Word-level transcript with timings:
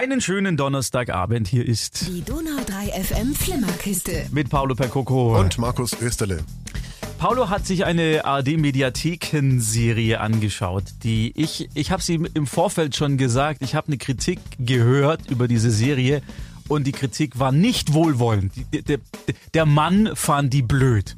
Einen 0.00 0.22
schönen 0.22 0.56
Donnerstagabend. 0.56 1.46
Hier 1.46 1.68
ist 1.68 2.08
Die 2.08 2.22
Donau 2.22 2.56
3 2.64 3.02
FM 3.04 3.34
Flimmerkiste. 3.34 4.24
mit 4.32 4.48
Paolo 4.48 4.74
Percoco. 4.74 5.38
Und 5.38 5.58
Markus 5.58 5.94
Österle. 6.00 6.42
Paulo 7.18 7.50
hat 7.50 7.66
sich 7.66 7.84
eine 7.84 8.24
ARD-Mediatheken-Serie 8.24 10.18
angeschaut, 10.18 10.84
die 11.02 11.34
ich, 11.36 11.68
ich 11.74 11.90
habe 11.90 12.02
sie 12.02 12.14
im 12.32 12.46
Vorfeld 12.46 12.96
schon 12.96 13.18
gesagt, 13.18 13.60
ich 13.60 13.74
habe 13.74 13.88
eine 13.88 13.98
Kritik 13.98 14.38
gehört 14.58 15.30
über 15.30 15.46
diese 15.48 15.70
Serie 15.70 16.22
und 16.68 16.86
die 16.86 16.92
Kritik 16.92 17.38
war 17.38 17.52
nicht 17.52 17.92
wohlwollend. 17.92 18.54
Der, 18.72 19.00
der 19.52 19.66
Mann 19.66 20.12
fand 20.14 20.54
die 20.54 20.62
blöd. 20.62 21.14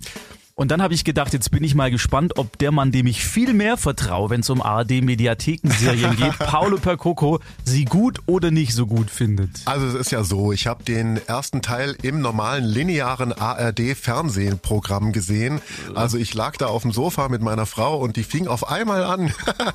Und 0.63 0.69
dann 0.69 0.81
habe 0.81 0.95
ich 0.95 1.03
gedacht, 1.03 1.33
jetzt 1.33 1.51
bin 1.51 1.65
ich 1.65 1.75
mal 1.75 1.91
gespannt, 1.91 2.39
ob 2.39 2.57
der 2.57 2.71
Mann, 2.71 2.93
dem 2.93 3.09
ich 3.09 3.25
viel 3.25 3.53
mehr 3.53 3.77
vertraue, 3.77 4.31
wenn 4.31 4.43
es 4.43 4.49
um 4.49 4.63
ARD-Mediatheken-Serien 4.63 6.15
geht, 6.15 6.39
Paulo 6.39 6.77
Percoco, 6.77 7.41
sie 7.65 7.85
gut 7.85 8.21
oder 8.27 8.53
nicht 8.53 8.73
so 8.73 8.87
gut 8.87 9.11
findet. 9.11 9.51
Also 9.65 9.89
es 9.89 9.95
ist 9.95 10.13
ja 10.13 10.23
so, 10.23 10.53
ich 10.53 10.69
habe 10.69 10.85
den 10.85 11.21
ersten 11.27 11.63
Teil 11.63 11.97
im 12.03 12.21
normalen 12.21 12.63
linearen 12.63 13.33
ARD-Fernsehprogramm 13.33 15.11
gesehen. 15.11 15.61
Also 15.97 16.17
ich 16.17 16.33
lag 16.33 16.57
da 16.59 16.67
auf 16.67 16.83
dem 16.83 16.93
Sofa 16.93 17.29
mit 17.29 17.43
meiner 17.43 17.67
Frau 17.67 17.99
und 17.99 18.15
die 18.15 18.23
fing 18.23 18.47
auf 18.47 18.71
einmal 18.71 19.03
an. 19.03 19.33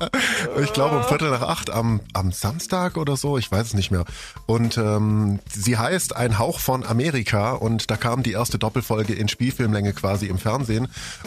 ich 0.62 0.72
glaube 0.72 0.96
um 0.96 1.04
Viertel 1.04 1.30
nach 1.32 1.42
acht 1.42 1.68
am, 1.68 2.00
am 2.14 2.32
Samstag 2.32 2.96
oder 2.96 3.18
so, 3.18 3.36
ich 3.36 3.52
weiß 3.52 3.66
es 3.66 3.74
nicht 3.74 3.90
mehr. 3.90 4.06
Und 4.46 4.78
ähm, 4.78 5.40
sie 5.52 5.76
heißt 5.76 6.16
Ein 6.16 6.38
Hauch 6.38 6.60
von 6.60 6.86
Amerika 6.86 7.52
und 7.52 7.90
da 7.90 7.98
kam 7.98 8.22
die 8.22 8.32
erste 8.32 8.58
Doppelfolge 8.58 9.12
in 9.12 9.28
Spielfilmlänge 9.28 9.92
quasi 9.92 10.28
im 10.28 10.38
Fernsehen 10.38 10.77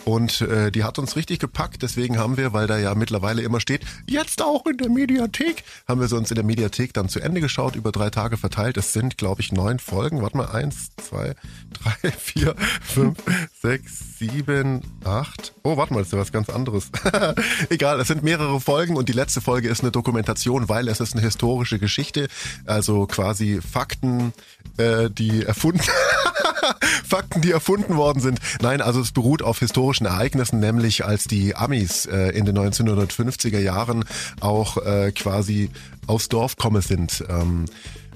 und 0.05 0.41
äh, 0.41 0.71
die 0.71 0.83
hat 0.83 0.99
uns 0.99 1.15
richtig 1.15 1.39
gepackt. 1.39 1.81
Deswegen 1.81 2.17
haben 2.17 2.37
wir, 2.37 2.53
weil 2.53 2.67
da 2.67 2.77
ja 2.77 2.95
mittlerweile 2.95 3.41
immer 3.41 3.59
steht, 3.59 3.81
jetzt 4.07 4.41
auch 4.41 4.65
in 4.65 4.77
der 4.77 4.89
Mediathek, 4.89 5.63
haben 5.87 5.99
wir 5.99 6.07
sie 6.07 6.15
uns 6.15 6.31
in 6.31 6.35
der 6.35 6.45
Mediathek 6.45 6.93
dann 6.93 7.09
zu 7.09 7.19
Ende 7.19 7.41
geschaut, 7.41 7.75
über 7.75 7.91
drei 7.91 8.09
Tage 8.09 8.37
verteilt. 8.37 8.77
Es 8.77 8.93
sind, 8.93 9.17
glaube 9.17 9.41
ich, 9.41 9.51
neun 9.51 9.79
Folgen. 9.79 10.21
Warte 10.21 10.37
mal, 10.37 10.47
eins, 10.51 10.91
zwei, 10.95 11.35
drei, 11.73 12.11
vier, 12.11 12.55
fünf, 12.81 13.17
sechs, 13.61 14.17
sieben, 14.19 14.81
acht. 15.03 15.53
Oh, 15.63 15.77
warte 15.77 15.93
mal, 15.93 15.99
das 15.99 16.07
ist 16.07 16.13
ja 16.13 16.19
was 16.19 16.31
ganz 16.31 16.49
anderes. 16.49 16.91
Egal, 17.69 17.99
es 17.99 18.07
sind 18.07 18.23
mehrere 18.23 18.59
Folgen 18.59 18.95
und 18.95 19.09
die 19.09 19.13
letzte 19.13 19.41
Folge 19.41 19.67
ist 19.67 19.81
eine 19.81 19.91
Dokumentation, 19.91 20.69
weil 20.69 20.87
es 20.87 20.99
ist 20.99 21.13
eine 21.13 21.21
historische 21.21 21.79
Geschichte, 21.79 22.27
also 22.65 23.07
quasi 23.07 23.59
Fakten, 23.61 24.33
äh, 24.77 25.09
die 25.09 25.43
erfunden 25.43 25.81
Fakten, 27.07 27.41
die 27.41 27.51
erfunden 27.51 27.95
worden 27.95 28.21
sind. 28.21 28.39
Nein, 28.61 28.81
also 28.81 29.01
es 29.01 29.11
beruht 29.11 29.41
auf 29.41 29.59
historischen 29.59 30.05
Ereignissen, 30.05 30.59
nämlich 30.59 31.05
als 31.05 31.25
die 31.25 31.55
Amis 31.55 32.05
äh, 32.05 32.29
in 32.29 32.45
den 32.45 32.57
1950er 32.57 33.59
Jahren 33.59 34.05
auch 34.39 34.77
äh, 34.77 35.11
quasi 35.11 35.69
aufs 36.07 36.29
Dorf 36.29 36.57
kommen 36.57 36.81
sind. 36.81 37.23
Ähm, 37.29 37.65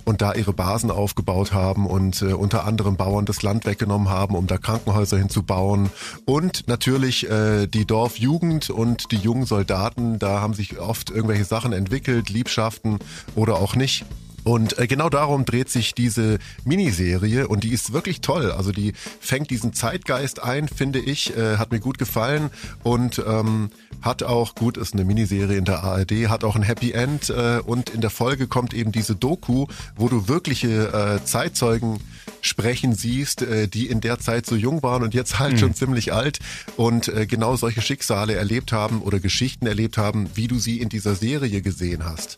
und 0.06 0.22
da 0.22 0.34
ihre 0.34 0.54
Basen 0.54 0.92
aufgebaut 0.92 1.52
haben 1.52 1.88
und 1.88 2.22
äh, 2.22 2.34
unter 2.34 2.66
anderem 2.66 2.96
Bauern 2.96 3.26
das 3.26 3.42
Land 3.42 3.66
weggenommen 3.66 4.10
haben, 4.10 4.36
um 4.36 4.48
da 4.48 4.58
Krankenhäuser 4.58 5.18
hinzubauen. 5.18 5.90
Und 6.26 6.68
natürlich 6.68 7.30
äh, 7.30 7.66
die 7.68 7.86
Dorfjugend 7.86 8.70
und 8.70 9.12
die 9.12 9.18
jungen 9.18 9.46
Soldaten, 9.46 10.20
da 10.20 10.42
haben 10.42 10.54
sich 10.54 10.80
oft 10.80 11.10
irgendwelche 11.10 11.46
Sachen 11.46 11.74
entwickelt, 11.74 12.30
Liebschaften 12.30 13.00
oder 13.36 13.56
auch 13.56 13.76
nicht. 13.76 14.06
Und 14.46 14.78
äh, 14.78 14.86
genau 14.86 15.10
darum 15.10 15.44
dreht 15.44 15.70
sich 15.70 15.96
diese 15.96 16.38
Miniserie 16.66 17.48
und 17.48 17.64
die 17.64 17.74
ist 17.74 17.94
wirklich 17.94 18.22
toll. 18.22 18.52
Also 18.52 18.72
die 18.72 18.94
fängt 19.20 19.50
diesen 19.50 19.74
Zeitgeist 19.74 20.42
ein, 20.42 20.68
finde 20.68 21.00
ich, 21.00 21.36
äh, 21.36 21.58
hat 21.58 21.72
mir 21.72 21.80
gut 21.80 21.98
gefallen 21.98 22.52
und 22.84 23.22
ähm, 23.28 23.72
hat 24.04 24.22
auch, 24.22 24.54
gut, 24.54 24.78
ist 24.78 24.94
eine 24.94 25.04
Miniserie 25.04 25.58
in 25.58 25.66
der 25.66 25.84
ARD, 25.84 26.30
hat 26.30 26.44
auch 26.44 26.56
ein 26.56 26.62
Happy 26.62 26.92
End 26.92 27.32
äh, 27.32 27.60
und 27.66 27.90
in 27.90 28.02
der 28.02 28.12
Folge 28.12 28.46
kommt 28.46 28.76
eben 28.76 28.92
diese 28.92 29.16
Doku, 29.16 29.66
wo 29.96 30.10
du 30.10 30.28
wirkliche 30.28 30.94
äh, 30.94 31.26
Zeitzeugen 31.26 32.00
sprechen 32.42 32.94
siehst, 32.94 33.42
äh, 33.42 33.68
die 33.68 33.88
in 33.88 34.00
der 34.00 34.20
Zeit 34.20 34.46
so 34.46 34.56
jung 34.56 34.84
waren 34.84 35.02
und 35.02 35.16
jetzt 35.16 35.40
halt 35.40 35.60
schon 35.60 35.74
ziemlich 35.74 36.14
alt 36.14 36.38
und 36.78 37.08
äh, 37.08 37.26
genau 37.26 37.56
solche 37.56 37.82
Schicksale 37.82 38.36
erlebt 38.36 38.72
haben 38.72 39.02
oder 39.02 39.20
Geschichten 39.20 39.66
erlebt 39.66 39.98
haben, 39.98 40.30
wie 40.36 40.48
du 40.48 40.60
sie 40.60 40.80
in 40.80 40.90
dieser 40.90 41.16
Serie 41.16 41.64
gesehen 41.64 42.06
hast. 42.06 42.38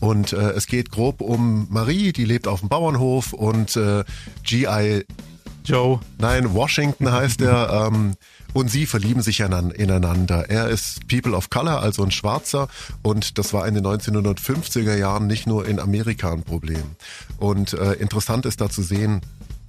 Und 0.00 0.32
äh, 0.32 0.50
es 0.52 0.66
geht 0.66 0.90
grob 0.90 1.20
um 1.20 1.66
Marie, 1.70 2.12
die 2.12 2.24
lebt 2.24 2.48
auf 2.48 2.60
dem 2.60 2.68
Bauernhof 2.68 3.32
und 3.32 3.76
äh, 3.76 4.04
G.I. 4.42 5.04
Joe. 5.64 6.00
Nein, 6.18 6.54
Washington 6.54 7.12
heißt 7.12 7.40
er. 7.42 7.70
Ähm, 7.90 8.14
und 8.52 8.68
sie 8.68 8.86
verlieben 8.86 9.22
sich 9.22 9.40
ineinander. 9.40 10.50
Er 10.50 10.68
ist 10.68 11.06
People 11.06 11.36
of 11.36 11.50
Color, 11.50 11.80
also 11.80 12.02
ein 12.02 12.10
Schwarzer. 12.10 12.68
Und 13.02 13.38
das 13.38 13.52
war 13.52 13.66
in 13.66 13.74
den 13.74 13.86
1950er 13.86 14.96
Jahren 14.96 15.26
nicht 15.26 15.46
nur 15.46 15.66
in 15.66 15.78
Amerika 15.78 16.32
ein 16.32 16.42
Problem. 16.42 16.82
Und 17.38 17.74
äh, 17.74 17.92
interessant 17.94 18.46
ist 18.46 18.60
da 18.60 18.68
zu 18.68 18.82
sehen, 18.82 19.20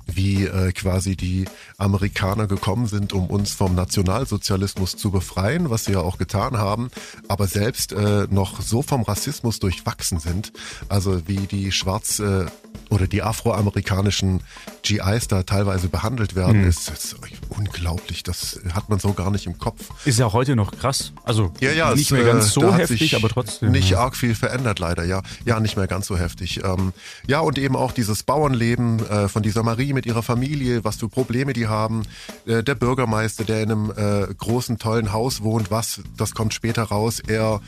wie 0.08 0.46
äh, 0.46 0.72
quasi 0.72 1.16
die 1.16 1.46
Amerikaner 1.78 2.48
gekommen 2.48 2.88
sind, 2.88 3.14
um 3.14 3.28
uns 3.28 3.54
vom 3.54 3.76
Nationalsozialismus 3.76 4.98
zu 4.98 5.12
befreien, 5.12 5.70
was 5.70 5.86
sie 5.86 5.94
ja 5.94 6.00
auch 6.00 6.18
getan 6.18 6.58
haben, 6.58 6.90
aber 7.28 7.48
selbst 7.48 7.94
äh, 7.94 8.28
noch 8.30 8.62
so 8.62 8.82
vom 8.82 9.04
Rassismus 9.04 9.60
durchwachsen 9.60 10.20
sind. 10.20 10.52
Also 10.90 11.28
wie 11.28 11.48
die 11.48 11.72
Schwarz- 11.72 12.20
äh, 12.20 12.46
oder 12.90 13.08
die 13.08 13.22
afroamerikanischen 13.24 14.42
GIs 14.84 15.28
da 15.28 15.44
teilweise 15.44 15.88
behandelt 15.88 16.36
werden, 16.36 16.64
ist, 16.66 16.90
ist 16.90 17.16
unglaublich. 17.50 18.24
Das 18.24 18.60
hat 18.74 18.90
man 18.90 19.00
so 19.00 19.14
gar 19.14 19.32
nicht 19.32 19.46
im 19.46 19.58
Kopf. 19.58 19.90
Ist 20.06 20.20
ja 20.20 20.32
heute 20.34 20.56
noch 20.56 20.78
krass. 20.78 21.14
Also 21.24 21.52
Ja, 21.62 21.72
ja, 21.72 21.94
nicht 21.94 22.06
es, 22.06 22.12
mehr 22.12 22.24
ganz 22.24 22.48
äh, 22.48 22.50
so 22.50 22.74
heftig, 22.76 23.16
aber 23.16 23.30
trotzdem. 23.30 23.72
Nicht 23.72 23.92
ja. 23.92 24.00
arg 24.00 24.18
viel 24.18 24.36
verändert 24.36 24.80
leider, 24.80 25.06
ja. 25.06 25.22
Ja, 25.46 25.60
nicht 25.60 25.78
mehr 25.78 25.88
ganz 25.88 26.08
so 26.08 26.18
heftig. 26.18 26.64
Ähm, 26.64 26.92
ja, 27.28 27.40
und 27.40 27.58
eben 27.58 27.76
auch 27.78 27.94
dieses 27.94 28.24
Bauernleben 28.24 29.06
äh, 29.08 29.30
von 29.30 29.42
dieser 29.42 29.64
Marie 29.64 29.91
mit 29.94 30.06
ihrer 30.06 30.24
Familie, 30.24 30.84
was 30.84 30.98
für 30.98 31.10
Probleme 31.10 31.54
die 31.54 31.68
haben. 31.68 32.04
Äh, 32.46 32.64
der 32.64 32.76
Bürgermeister, 32.76 33.44
der 33.44 33.64
in 33.64 33.72
einem 33.72 33.92
äh, 33.92 34.34
großen, 34.34 34.78
tollen 34.80 35.14
Haus 35.14 35.42
wohnt, 35.42 35.72
was, 35.72 36.02
das 36.18 36.34
kommt 36.34 36.54
später 36.54 36.84
raus, 36.84 37.22
er 37.26 37.62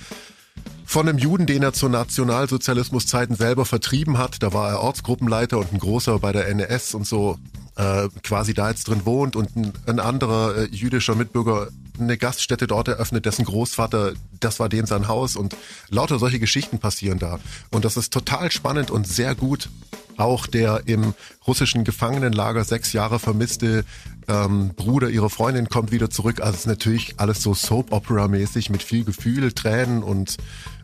von 0.86 1.08
einem 1.08 1.18
Juden, 1.18 1.46
den 1.46 1.64
er 1.64 1.74
zu 1.74 1.90
Nationalsozialismuszeiten 1.90 3.36
selber 3.36 3.66
vertrieben 3.66 4.18
hat. 4.18 4.44
Da 4.44 4.54
war 4.54 4.70
er 4.70 4.82
Ortsgruppenleiter 4.82 5.58
und 5.58 5.74
ein 5.74 5.80
großer 5.80 6.20
bei 6.20 6.32
der 6.32 6.48
NS 6.50 6.94
und 6.94 7.08
so 7.08 7.38
äh, 7.76 8.10
quasi 8.24 8.54
da 8.54 8.70
jetzt 8.70 8.88
drin 8.88 9.06
wohnt 9.06 9.36
und 9.36 9.56
ein, 9.56 9.74
ein 9.88 10.00
anderer 10.00 10.56
äh, 10.58 10.66
jüdischer 10.66 11.16
Mitbürger 11.16 11.70
eine 12.00 12.18
Gaststätte 12.18 12.68
dort 12.68 12.88
eröffnet, 12.88 13.26
dessen 13.26 13.46
Großvater, 13.46 14.14
das 14.40 14.60
war 14.60 14.70
dem 14.70 14.86
sein 14.86 15.08
Haus 15.08 15.36
und 15.36 15.56
lauter 15.90 16.20
solche 16.20 16.40
Geschichten 16.40 16.80
passieren 16.80 17.20
da. 17.20 17.40
Und 17.72 17.86
das 17.86 17.98
ist 17.98 18.14
total 18.14 18.52
spannend 18.52 18.92
und 18.92 19.08
sehr 19.08 19.36
gut. 19.36 19.70
Auch 20.18 20.46
der 20.46 20.84
im 20.86 21.16
russischen 21.48 21.84
Gefangenenlager 21.84 22.64
sechs 22.64 22.94
Jahre 22.94 23.18
vermisste 23.20 23.84
ähm, 24.28 24.70
Bruder 24.76 25.10
ihrer 25.10 25.30
Freundin 25.30 25.70
kommt 25.70 25.92
wieder 25.92 26.10
zurück. 26.10 26.40
Also 26.40 26.54
es 26.54 26.60
ist 26.62 26.68
natürlich 26.68 27.16
alles 27.18 27.42
so 27.42 27.54
Soap-Opera-mäßig 27.54 28.70
mit 28.70 28.84
viel 28.84 29.04
Gefühl, 29.06 29.52
Tränen 29.54 30.04
und 30.04 30.38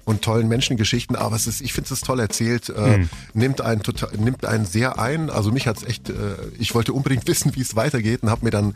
und 0.10 0.24
tollen 0.24 0.48
Menschengeschichten, 0.48 1.16
aber 1.16 1.36
es 1.36 1.46
ist, 1.46 1.62
ich 1.62 1.72
finde 1.72 1.94
es 1.94 2.02
toll 2.02 2.20
erzählt, 2.20 2.70
äh, 2.70 3.06
nimmt 3.36 3.62
einen 3.62 3.84
total, 3.84 4.10
nimmt 4.18 4.44
einen 4.44 4.66
sehr 4.66 4.98
ein. 4.98 5.30
Also 5.30 5.52
mich 5.52 5.68
hat's 5.68 5.84
echt, 5.84 6.10
äh, 6.10 6.14
ich 6.58 6.74
wollte 6.74 6.94
unbedingt 6.94 7.28
wissen, 7.28 7.56
wie 7.56 7.62
es 7.62 7.76
weitergeht 7.76 8.24
und 8.24 8.32
habe 8.32 8.44
mir 8.44 8.50
dann 8.50 8.74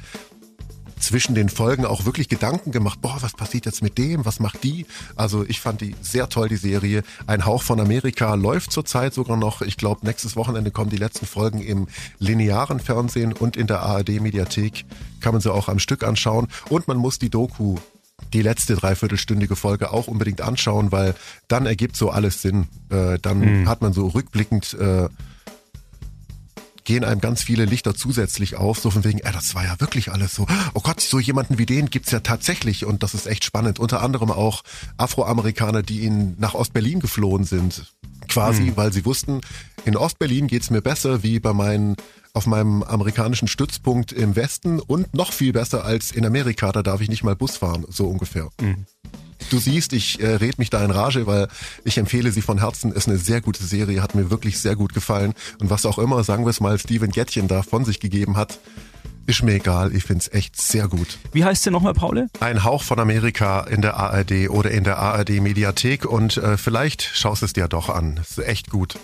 zwischen 1.03 1.35
den 1.35 1.49
Folgen 1.49 1.85
auch 1.85 2.05
wirklich 2.05 2.29
Gedanken 2.29 2.71
gemacht, 2.71 3.01
boah, 3.01 3.17
was 3.19 3.33
passiert 3.33 3.65
jetzt 3.65 3.83
mit 3.83 3.97
dem, 3.97 4.25
was 4.25 4.39
macht 4.39 4.63
die? 4.63 4.85
Also 5.15 5.43
ich 5.45 5.59
fand 5.59 5.81
die 5.81 5.95
sehr 6.01 6.29
toll, 6.29 6.47
die 6.47 6.55
Serie. 6.55 7.03
Ein 7.27 7.45
Hauch 7.45 7.61
von 7.61 7.79
Amerika 7.79 8.33
läuft 8.35 8.71
zurzeit 8.71 9.13
sogar 9.13 9.35
noch. 9.35 9.61
Ich 9.61 9.77
glaube, 9.77 10.05
nächstes 10.05 10.35
Wochenende 10.35 10.71
kommen 10.71 10.89
die 10.89 10.97
letzten 10.97 11.25
Folgen 11.25 11.61
im 11.61 11.87
linearen 12.19 12.79
Fernsehen 12.79 13.33
und 13.33 13.57
in 13.57 13.67
der 13.67 13.81
ARD-Mediathek 13.81 14.85
kann 15.19 15.33
man 15.33 15.41
sie 15.41 15.51
auch 15.51 15.67
am 15.67 15.79
Stück 15.79 16.03
anschauen. 16.03 16.47
Und 16.69 16.87
man 16.87 16.97
muss 16.97 17.19
die 17.19 17.29
Doku 17.29 17.77
die 18.31 18.41
letzte 18.41 18.75
dreiviertelstündige 18.75 19.55
Folge 19.55 19.91
auch 19.91 20.07
unbedingt 20.07 20.41
anschauen, 20.41 20.91
weil 20.91 21.15
dann 21.49 21.65
ergibt 21.65 21.97
so 21.97 22.09
alles 22.09 22.41
Sinn. 22.41 22.67
Äh, 22.89 23.19
dann 23.21 23.67
hat 23.67 23.81
man 23.81 23.91
so 23.91 24.07
rückblickend 24.07 24.73
äh, 24.79 25.09
gehen 26.83 27.03
einem 27.03 27.21
ganz 27.21 27.43
viele 27.43 27.65
Lichter 27.65 27.95
zusätzlich 27.95 28.55
auf, 28.55 28.79
so 28.79 28.91
von 28.91 29.03
wegen, 29.03 29.19
äh, 29.19 29.31
das 29.31 29.55
war 29.55 29.63
ja 29.63 29.79
wirklich 29.79 30.11
alles 30.11 30.35
so. 30.35 30.45
Oh 30.73 30.81
Gott, 30.81 31.01
so 31.01 31.19
jemanden 31.19 31.57
wie 31.57 31.65
den 31.65 31.89
gibt's 31.89 32.11
ja 32.11 32.19
tatsächlich 32.19 32.85
und 32.85 33.03
das 33.03 33.13
ist 33.13 33.27
echt 33.27 33.43
spannend. 33.43 33.79
Unter 33.79 34.01
anderem 34.01 34.31
auch 34.31 34.63
Afroamerikaner, 34.97 35.83
die 35.83 36.05
in, 36.05 36.35
nach 36.39 36.53
Ostberlin 36.53 36.99
geflohen 36.99 37.43
sind, 37.43 37.93
quasi, 38.27 38.73
weil 38.75 38.93
sie 38.93 39.05
wussten, 39.05 39.41
in 39.85 39.95
Ostberlin 39.95 40.47
geht's 40.47 40.69
mir 40.69 40.81
besser 40.81 41.23
wie 41.23 41.39
bei 41.39 41.53
meinen 41.53 41.95
auf 42.33 42.47
meinem 42.47 42.81
amerikanischen 42.81 43.47
Stützpunkt 43.47 44.11
im 44.11 44.35
Westen 44.35 44.79
und 44.79 45.13
noch 45.13 45.31
viel 45.31 45.53
besser 45.53 45.85
als 45.85 46.11
in 46.11 46.25
Amerika, 46.25 46.71
da 46.71 46.81
darf 46.81 46.99
ich 46.99 47.09
nicht 47.09 47.23
mal 47.23 47.35
Bus 47.35 47.57
fahren, 47.57 47.85
so 47.89 48.07
ungefähr. 48.07 48.49
Du 49.49 49.59
siehst, 49.59 49.93
ich 49.93 50.19
äh, 50.19 50.35
red 50.35 50.57
mich 50.57 50.69
da 50.69 50.83
in 50.83 50.91
Rage, 50.91 51.27
weil 51.27 51.47
ich 51.83 51.97
empfehle 51.97 52.31
sie 52.31 52.41
von 52.41 52.59
Herzen. 52.59 52.91
Ist 52.91 53.07
eine 53.07 53.17
sehr 53.17 53.41
gute 53.41 53.63
Serie, 53.63 54.01
hat 54.01 54.15
mir 54.15 54.29
wirklich 54.29 54.59
sehr 54.59 54.75
gut 54.75 54.93
gefallen. 54.93 55.33
Und 55.59 55.69
was 55.69 55.85
auch 55.85 55.99
immer, 55.99 56.23
sagen 56.23 56.45
wir 56.45 56.49
es 56.49 56.59
mal, 56.59 56.79
Steven 56.79 57.11
Gettchen 57.11 57.47
da 57.47 57.61
von 57.61 57.85
sich 57.85 57.99
gegeben 57.99 58.35
hat, 58.37 58.59
Ist 59.25 59.41
mir 59.41 59.53
egal, 59.53 59.95
ich 59.95 60.03
find's 60.03 60.27
echt 60.33 60.59
sehr 60.59 60.87
gut. 60.89 61.17
Wie 61.31 61.45
heißt 61.45 61.65
der 61.65 61.71
nochmal, 61.71 61.93
Paul? 61.93 62.27
Ein 62.41 62.63
Hauch 62.65 62.83
von 62.83 62.99
Amerika 62.99 63.61
in 63.61 63.81
der 63.81 63.95
ARD 63.95 64.49
oder 64.49 64.69
in 64.71 64.83
der 64.83 64.97
ARD 64.97 65.41
Mediathek 65.41 66.05
und 66.05 66.37
äh, 66.37 66.57
vielleicht 66.57 67.03
schaust 67.03 67.41
es 67.41 67.53
dir 67.53 67.67
doch 67.69 67.89
an. 67.89 68.19
Ist 68.21 68.39
echt 68.39 68.69
gut. 68.69 68.95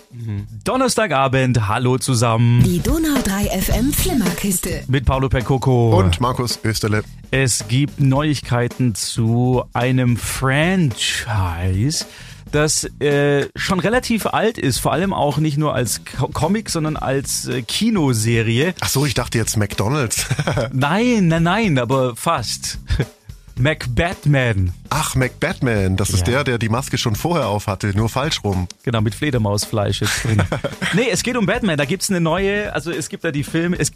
Donnerstagabend, 0.64 1.68
hallo 1.68 1.96
zusammen. 1.98 2.62
Die 2.64 2.80
Donau 2.80 3.18
3 3.24 3.60
FM 3.60 3.92
Flimmerkiste. 3.92 4.84
Mit 4.88 5.06
Paolo 5.06 5.28
Percoco. 5.30 5.98
Und 5.98 6.20
Markus 6.20 6.58
Österle. 6.64 7.02
Es 7.30 7.66
gibt 7.68 8.00
Neuigkeiten 8.00 8.94
zu 8.94 9.62
einem 9.72 10.16
Franchise, 10.16 12.04
das 12.52 12.84
äh, 13.00 13.46
schon 13.56 13.80
relativ 13.80 14.26
alt 14.26 14.58
ist, 14.58 14.78
vor 14.78 14.92
allem 14.92 15.12
auch 15.12 15.38
nicht 15.38 15.56
nur 15.58 15.74
als 15.74 16.02
Co 16.16 16.28
Comic, 16.28 16.68
sondern 16.70 16.96
als 16.96 17.46
äh, 17.46 17.62
Kinoserie. 17.62 18.74
Ach 18.80 18.88
so, 18.88 19.06
ich 19.06 19.14
dachte 19.14 19.38
jetzt 19.38 19.56
McDonald's. 19.56 20.26
Nein, 20.72 21.28
nein, 21.28 21.42
nein, 21.42 21.78
aber 21.78 22.16
fast. 22.16 22.78
McBatman. 23.56 24.72
Ach, 24.88 25.14
McBatman, 25.14 25.96
das 25.96 26.10
ist 26.10 26.20
Ja. 26.20 26.24
der, 26.34 26.44
der 26.44 26.58
die 26.58 26.68
Maske 26.68 26.98
schon 26.98 27.14
vorher 27.14 27.48
auf 27.48 27.66
hatte, 27.66 27.88
nur 27.94 28.08
falsch 28.08 28.42
rum. 28.42 28.68
Genau, 28.82 29.00
mit 29.00 29.14
Fledermausfleisch 29.14 30.00
jetzt 30.00 30.24
drin. 30.24 30.42
nee, 30.94 31.08
es 31.10 31.22
geht 31.22 31.36
um 31.36 31.46
Batman. 31.46 31.76
Da 31.76 31.84
gibt's 31.84 32.10
eine 32.10 32.20
neue, 32.20 32.72
also 32.72 32.90
es 32.90 33.08
gibt 33.08 33.22
da 33.24 33.30
die 33.30 33.44
Filme, 33.44 33.78
es 33.78 33.92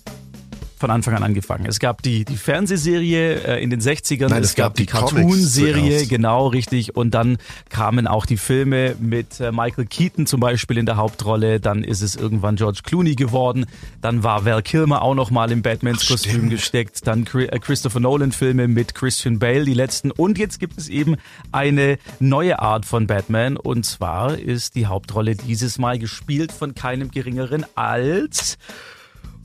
von 0.84 0.90
Anfang 0.90 1.14
an 1.14 1.22
angefangen. 1.22 1.64
Es 1.64 1.78
gab 1.78 2.02
die, 2.02 2.26
die 2.26 2.36
Fernsehserie 2.36 3.36
äh, 3.36 3.62
in 3.62 3.70
den 3.70 3.81
60ern, 3.81 4.28
Nein, 4.28 4.42
es, 4.42 4.50
es 4.50 4.54
gab, 4.54 4.66
gab 4.66 4.75
die 4.75 4.82
die 4.82 4.92
Cartoon-Serie, 4.92 6.06
genau, 6.06 6.48
richtig. 6.48 6.94
Und 6.94 7.14
dann 7.14 7.38
kamen 7.70 8.06
auch 8.06 8.26
die 8.26 8.36
Filme 8.36 8.94
mit 9.00 9.40
äh, 9.40 9.50
Michael 9.50 9.86
Keaton 9.86 10.26
zum 10.26 10.40
Beispiel 10.40 10.76
in 10.76 10.84
der 10.84 10.98
Hauptrolle. 10.98 11.58
Dann 11.58 11.84
ist 11.84 12.02
es 12.02 12.16
irgendwann 12.16 12.56
George 12.56 12.81
Clooney 12.84 13.14
geworden. 13.14 13.64
Dann 14.02 14.25
war 14.25 14.44
Val 14.44 14.60
Kilmer 14.60 15.00
auch 15.00 15.14
noch 15.14 15.31
mal 15.31 15.50
im 15.52 15.62
Batmans 15.62 16.02
Ach, 16.04 16.08
Kostüm 16.08 16.32
stimmt. 16.32 16.50
gesteckt. 16.50 17.06
Dann 17.06 17.26
äh, 17.32 17.58
Christopher 17.58 18.00
Nolan-Filme 18.00 18.69
mit 18.69 18.94
Christian 18.94 19.38
Bale, 19.38 19.64
die 19.64 19.72
letzten. 19.72 20.10
Und 20.10 20.36
jetzt 20.36 20.60
gibt 20.60 20.76
es 20.76 20.90
eben 20.90 21.16
eine 21.50 21.96
neue 22.20 22.58
Art 22.58 22.84
von 22.84 23.06
Batman. 23.06 23.56
Und 23.56 23.86
zwar 23.86 24.36
ist 24.36 24.75
die 24.75 24.84
Hauptrolle 24.84 25.34
dieses 25.34 25.78
Mal 25.78 25.98
gespielt 25.98 26.52
von 26.52 26.75
keinem 26.75 27.10
geringeren 27.10 27.64
als 27.75 28.58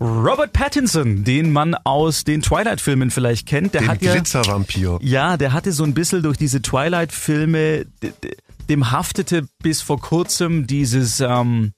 Robert 0.01 0.53
Pattinson, 0.53 1.25
den 1.25 1.51
man 1.51 1.75
aus 1.75 2.23
den 2.23 2.41
Twilight-Filmen 2.41 3.11
vielleicht 3.11 3.47
kennt. 3.47 3.73
Der 3.73 3.81
Den 3.81 3.89
hat 3.89 4.01
ja, 4.01 4.13
Glitzervampir. 4.13 4.99
ja, 5.01 5.35
der 5.35 5.51
hatte 5.51 5.73
so 5.73 5.83
ein 5.83 5.93
bisschen 5.93 6.23
durch 6.23 6.37
diese 6.37 6.61
Twilight-Filme, 6.61 7.85
dem 8.69 8.91
haftete 8.91 9.45
bis 9.61 9.81
vor 9.81 9.99
kurzem 9.99 10.67
dieses, 10.67 11.19
ähm, 11.19 11.73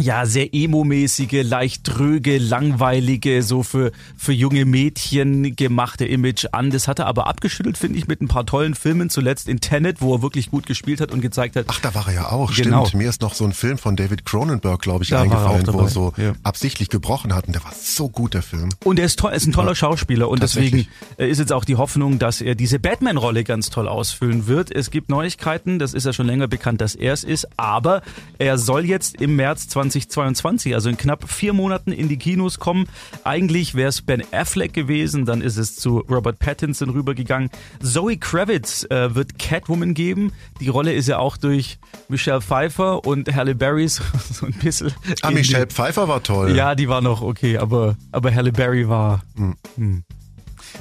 ja, 0.00 0.26
sehr 0.26 0.52
emo-mäßige, 0.54 1.42
leicht 1.44 1.82
dröge, 1.84 2.38
langweilige, 2.38 3.42
so 3.42 3.62
für, 3.62 3.92
für 4.16 4.32
junge 4.32 4.64
Mädchen 4.64 5.54
gemachte 5.54 6.04
Image 6.04 6.46
an. 6.52 6.70
Das 6.70 6.88
hat 6.88 6.98
er 6.98 7.06
aber 7.06 7.26
abgeschüttelt, 7.26 7.78
finde 7.78 7.98
ich, 7.98 8.08
mit 8.08 8.20
ein 8.20 8.28
paar 8.28 8.44
tollen 8.46 8.74
Filmen. 8.74 9.08
Zuletzt 9.10 9.48
in 9.48 9.60
Tenet, 9.60 10.00
wo 10.00 10.14
er 10.16 10.22
wirklich 10.22 10.50
gut 10.50 10.66
gespielt 10.66 11.00
hat 11.00 11.12
und 11.12 11.20
gezeigt 11.20 11.56
hat, 11.56 11.66
Ach, 11.68 11.80
da 11.80 11.94
war 11.94 12.08
er 12.08 12.14
ja 12.14 12.28
auch, 12.32 12.52
Genau. 12.54 12.86
stimmt. 12.86 13.02
Mir 13.02 13.08
ist 13.08 13.20
noch 13.22 13.34
so 13.34 13.44
ein 13.44 13.52
Film 13.52 13.78
von 13.78 13.94
David 13.96 14.24
Cronenberg, 14.24 14.80
glaube 14.82 15.04
ich, 15.04 15.10
Da 15.10 15.22
eingefallen, 15.22 15.66
wo 15.72 15.80
er 15.80 15.88
so 15.88 16.12
ja. 16.16 16.32
absichtlich 16.42 16.88
gebrochen 16.88 17.32
hat. 17.34 17.46
Und 17.46 17.54
der 17.54 17.62
war 17.64 17.72
so 17.74 18.08
gut, 18.08 18.34
der 18.34 18.42
Film. 18.42 18.70
Und 18.84 18.98
er 18.98 19.04
ist, 19.06 19.18
toll, 19.18 19.30
er 19.30 19.36
ist 19.36 19.46
ein 19.46 19.52
toller 19.52 19.68
Ja, 19.70 19.74
Schauspieler 19.76 20.28
und 20.28 20.42
deswegen 20.42 20.86
äh, 21.18 21.28
ist 21.28 21.38
jetzt 21.38 21.52
auch 21.52 21.64
die 21.64 21.76
Hoffnung, 21.76 22.18
dass 22.18 22.40
er 22.40 22.54
diese 22.54 22.78
Batman-Rolle 22.78 23.44
ganz 23.44 23.70
toll 23.70 23.86
ausfüllen 23.88 24.46
wird. 24.46 24.74
Es 24.74 24.90
gibt 24.90 25.08
Neuigkeiten, 25.08 25.78
das 25.78 25.94
ist 25.94 26.04
ja 26.06 26.12
schon 26.12 26.26
länger 26.26 26.48
bekannt, 26.48 26.80
dass 26.80 26.94
er 26.94 27.12
es 27.12 27.24
ist, 27.24 27.46
aber 27.56 28.02
er 28.38 28.58
soll 28.58 28.84
jetzt 28.84 29.20
im 29.20 29.36
März 29.36 29.68
2022, 29.90 30.74
also 30.74 30.88
in 30.88 30.96
knapp 30.96 31.28
vier 31.30 31.52
Monaten 31.52 31.92
in 31.92 32.08
die 32.08 32.16
Kinos 32.18 32.58
kommen. 32.58 32.86
Eigentlich 33.24 33.74
wäre 33.74 33.88
es 33.88 34.02
Ben 34.02 34.22
Affleck 34.32 34.72
gewesen, 34.72 35.24
dann 35.26 35.40
ist 35.40 35.56
es 35.56 35.76
zu 35.76 35.98
Robert 36.10 36.38
Pattinson 36.38 36.90
rübergegangen. 36.90 37.50
Zoe 37.82 38.16
Kravitz 38.16 38.84
äh, 38.90 39.14
wird 39.14 39.38
Catwoman 39.38 39.94
geben. 39.94 40.32
Die 40.60 40.68
Rolle 40.68 40.92
ist 40.92 41.08
ja 41.08 41.18
auch 41.18 41.36
durch 41.36 41.78
Michelle 42.08 42.40
Pfeiffer 42.40 43.04
und 43.06 43.34
Halle 43.34 43.54
Berry 43.54 43.88
so 43.88 44.02
so 44.32 44.46
ein 44.46 44.52
bisschen... 44.54 44.92
Ah, 45.22 45.28
die- 45.28 45.34
Michelle 45.34 45.66
Pfeiffer 45.66 46.08
war 46.08 46.22
toll. 46.22 46.54
ja, 46.56 46.74
die 46.74 46.88
war 46.88 47.00
noch 47.00 47.22
okay, 47.22 47.58
aber, 47.58 47.96
aber 48.12 48.34
Halle 48.34 48.52
Berry 48.52 48.88
war. 48.88 49.22
Hm. 49.36 50.02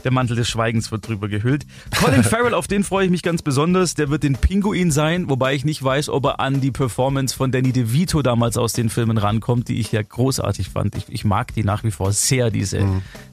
Der 0.03 0.11
Mantel 0.11 0.35
des 0.35 0.49
Schweigens 0.49 0.91
wird 0.91 1.07
drüber 1.07 1.27
gehüllt. 1.27 1.65
Colin 1.99 2.23
Farrell, 2.23 2.53
auf 2.53 2.67
den 2.67 2.83
freue 2.83 3.05
ich 3.05 3.11
mich 3.11 3.23
ganz 3.23 3.41
besonders. 3.41 3.95
Der 3.95 4.09
wird 4.09 4.23
den 4.23 4.35
Pinguin 4.35 4.91
sein, 4.91 5.29
wobei 5.29 5.55
ich 5.55 5.65
nicht 5.65 5.83
weiß, 5.83 6.09
ob 6.09 6.25
er 6.25 6.39
an 6.39 6.61
die 6.61 6.71
Performance 6.71 7.35
von 7.35 7.51
Danny 7.51 7.71
DeVito 7.71 8.21
damals 8.21 8.57
aus 8.57 8.73
den 8.73 8.89
Filmen 8.89 9.17
rankommt, 9.17 9.67
die 9.67 9.79
ich 9.79 9.91
ja 9.91 10.01
großartig 10.01 10.69
fand. 10.69 10.95
Ich, 10.95 11.05
ich 11.09 11.25
mag 11.25 11.53
die 11.53 11.63
nach 11.63 11.83
wie 11.83 11.91
vor 11.91 12.11
sehr, 12.11 12.51
diese, 12.51 12.85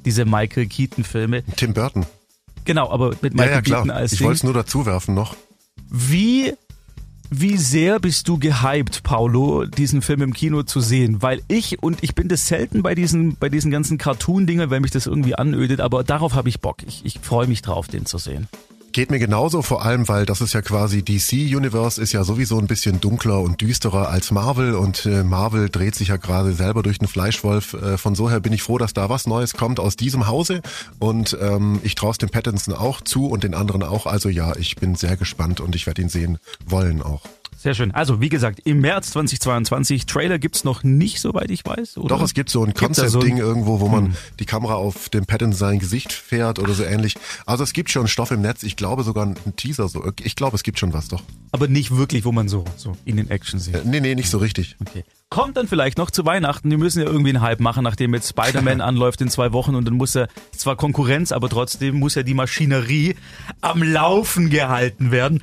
diese 0.05 0.25
Michael 0.25 0.67
Keaton-Filme. 0.67 1.43
Tim 1.57 1.75
Burton. 1.75 2.07
Genau, 2.65 2.91
aber 2.91 3.11
mit 3.23 3.35
Ja, 3.35 3.37
Michael 3.37 3.51
ja, 3.53 3.61
klar. 3.63 3.83
Keaton 3.83 3.91
als 3.91 4.13
Ich 4.13 4.21
wollte 4.21 4.37
es 4.37 4.43
nur 4.43 4.55
dazu 4.55 4.87
werfen 4.87 5.15
noch. 5.15 5.37
Wie, 5.89 6.55
wie 7.31 7.57
sehr 7.57 8.01
bist 8.01 8.27
du 8.27 8.39
gehypt, 8.39 9.05
Paulo, 9.05 9.65
diesen 9.65 10.03
Film 10.03 10.23
im 10.23 10.35
Kino 10.35 10.65
zu 10.65 10.81
sehen? 10.81 11.23
Weil 11.23 11.43
ich, 11.47 11.81
und 11.81 12.03
ich 12.03 12.17
bin 12.17 12.29
das 12.29 12.49
selten 12.49 12.83
bei 12.83 12.97
diesen, 12.97 13.37
bei 13.37 13.49
diesen 13.49 13.71
ganzen 13.71 13.99
Cartoon-Dingen, 13.99 14.71
weil 14.71 14.81
mich 14.81 14.91
das 14.91 15.07
irgendwie 15.07 15.37
anödet, 15.37 15.81
aber 15.81 16.03
darauf 16.03 16.35
habe 16.35 16.49
ich 16.49 16.61
Bock. 16.61 16.79
Ich, 16.87 17.05
ich 17.05 17.21
freue 17.21 17.47
mich 17.47 17.63
drauf, 17.63 17.87
den 17.87 18.05
zu 18.05 18.19
sehen. 18.19 18.49
Geht 18.93 19.13
mir 19.13 19.21
genauso, 19.21 19.63
vor 19.63 19.85
allem, 19.85 20.09
weil 20.09 20.27
das 20.27 20.41
ist 20.41 20.53
ja 20.53 20.63
quasi 20.63 21.05
DC 21.05 21.55
Universe 21.55 22.03
ist 22.03 22.13
ja 22.13 22.25
sowieso 22.25 22.59
ein 22.59 22.67
bisschen 22.67 23.01
dunkler 23.01 23.41
und 23.41 23.61
düsterer 23.61 24.09
als 24.09 24.33
Marvel 24.33 24.75
und 24.75 25.07
äh, 25.07 25.23
Marvel 25.23 25.69
dreht 25.69 25.95
sich 25.95 26.09
ja 26.09 26.17
gerade 26.17 26.53
selber 26.55 26.83
durch 26.83 26.99
den 26.99 27.07
Fleischwolf. 27.07 27.75
Äh, 27.75 27.99
von 27.99 28.17
so 28.17 28.29
her 28.29 28.41
bin 28.41 28.53
ich 28.53 28.65
froh, 28.65 28.79
dass 28.79 28.93
da 28.93 29.09
was 29.09 29.29
Neues 29.29 29.55
kommt 29.55 29.79
aus 29.79 29.95
diesem 29.95 30.27
Hause 30.27 30.61
und 30.99 31.39
ähm, 31.41 31.79
ich 31.85 31.95
traue 31.95 32.11
es 32.11 32.19
dem 32.19 32.31
Pattinson 32.31 32.75
auch 32.75 33.01
zu 33.01 33.27
und 33.27 33.45
den 33.45 33.55
anderen 33.55 33.85
auch. 33.85 34.07
Also 34.07 34.29
ja, 34.29 34.57
ich 34.57 34.75
bin 34.75 34.97
sehr 34.97 35.17
gespannt 35.17 35.61
und 35.61 35.77
ich 35.77 35.87
werde 35.87 36.03
ihn 36.03 36.09
sehen 36.09 36.39
wollen 36.67 37.01
auch. 37.01 37.23
Sehr 37.63 37.75
schön. 37.75 37.91
Also, 37.91 38.23
wie 38.23 38.31
gesagt, 38.31 38.61
im 38.65 38.81
März 38.81 39.11
2022, 39.11 40.07
Trailer 40.07 40.39
gibt's 40.39 40.65
noch 40.65 40.83
nicht, 40.83 41.21
soweit 41.21 41.51
ich 41.51 41.63
weiß, 41.67 41.99
oder? 41.99 42.09
Doch, 42.17 42.23
es 42.23 42.33
gibt 42.33 42.49
so 42.49 42.63
ein 42.63 42.73
Gibt 42.73 42.79
so 42.95 43.03
Concept-Ding 43.03 43.35
ein- 43.35 43.39
irgendwo, 43.39 43.81
wo 43.81 43.89
man 43.89 44.17
die 44.39 44.47
Kamera 44.47 44.75
auf 44.77 45.11
dem 45.11 45.27
Pattinson 45.27 45.53
sein 45.71 45.79
Gesicht 45.79 46.11
fährt 46.13 46.59
oder 46.59 46.73
so 46.73 46.85
ähnlich. 46.85 47.17
Also 47.45 47.63
es 47.63 47.75
gibt 47.75 47.91
schon 47.91 48.09
Stoff 48.09 48.31
im 48.31 48.41
Netz. 48.41 48.63
Ich 48.63 48.77
glaube 48.77 49.03
sogar 49.03 49.25
einen 49.27 49.57
Teaser. 49.57 49.89
So. 49.89 50.11
Ich 50.23 50.37
glaube, 50.37 50.57
es 50.57 50.63
gibt 50.63 50.79
schon 50.79 50.95
was 50.95 51.09
doch. 51.09 51.23
Aber 51.53 51.69
nicht 51.69 51.95
wirklich, 51.95 52.25
wo 52.25 52.33
man 52.33 52.49
so, 52.49 52.65
so 52.79 52.93
in 53.05 53.19
den 53.19 53.29
Action 53.31 53.61
sieht. 53.61 53.75
Äh, 53.75 53.83
Nee, 53.85 54.01
nee, 54.01 54.15
nicht 54.15 54.31
so 54.31 54.39
richtig. 54.39 54.77
Okay. 54.81 55.05
Kommt 55.33 55.57
dann 55.57 55.69
vielleicht 55.69 55.97
noch 55.97 56.11
zu 56.11 56.27
Weihnachten. 56.27 56.71
Die 56.71 56.77
müssen 56.77 56.99
ja 56.99 57.07
irgendwie 57.07 57.31
einen 57.31 57.41
Hype 57.41 57.61
machen, 57.61 57.85
nachdem 57.85 58.13
jetzt 58.15 58.31
Spider-Man 58.31 58.81
anläuft 58.81 59.21
in 59.21 59.29
zwei 59.31 59.53
Wochen 59.53 59.77
und 59.77 59.85
dann 59.85 59.95
muss 59.95 60.17
er, 60.17 60.27
zwar 60.51 60.75
Konkurrenz, 60.75 61.31
aber 61.31 61.49
trotzdem 61.49 62.01
muss 62.01 62.17
ja 62.17 62.25
die 62.25 62.35
Maschinerie 62.35 63.15
am 63.61 63.81
Laufen 63.81 64.51
gehalten 64.51 65.13
werden. 65.13 65.41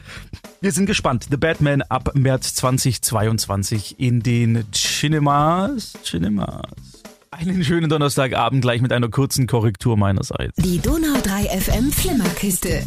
Wir 0.60 0.74
sind 0.74 0.88
gespannt. 0.88 1.28
The 1.32 1.38
Batman 1.38 1.84
ab 1.84 2.12
März 2.16 2.54
2022 2.56 3.98
in 3.98 4.22
den 4.22 4.66
Cinemas. 4.74 5.94
Cinemas. 6.04 6.64
Einen 7.32 7.64
schönen 7.64 7.90
Donnerstagabend 7.90 8.62
gleich 8.62 8.82
mit 8.82 8.92
einer 8.92 9.08
kurzen 9.08 9.48
Korrektur 9.48 9.96
meinerseits. 9.96 10.58
Die 10.58 10.80
Donau 10.80 11.18
3 11.24 11.44
FM 11.62 11.92
Flimmerkiste. 11.94 12.84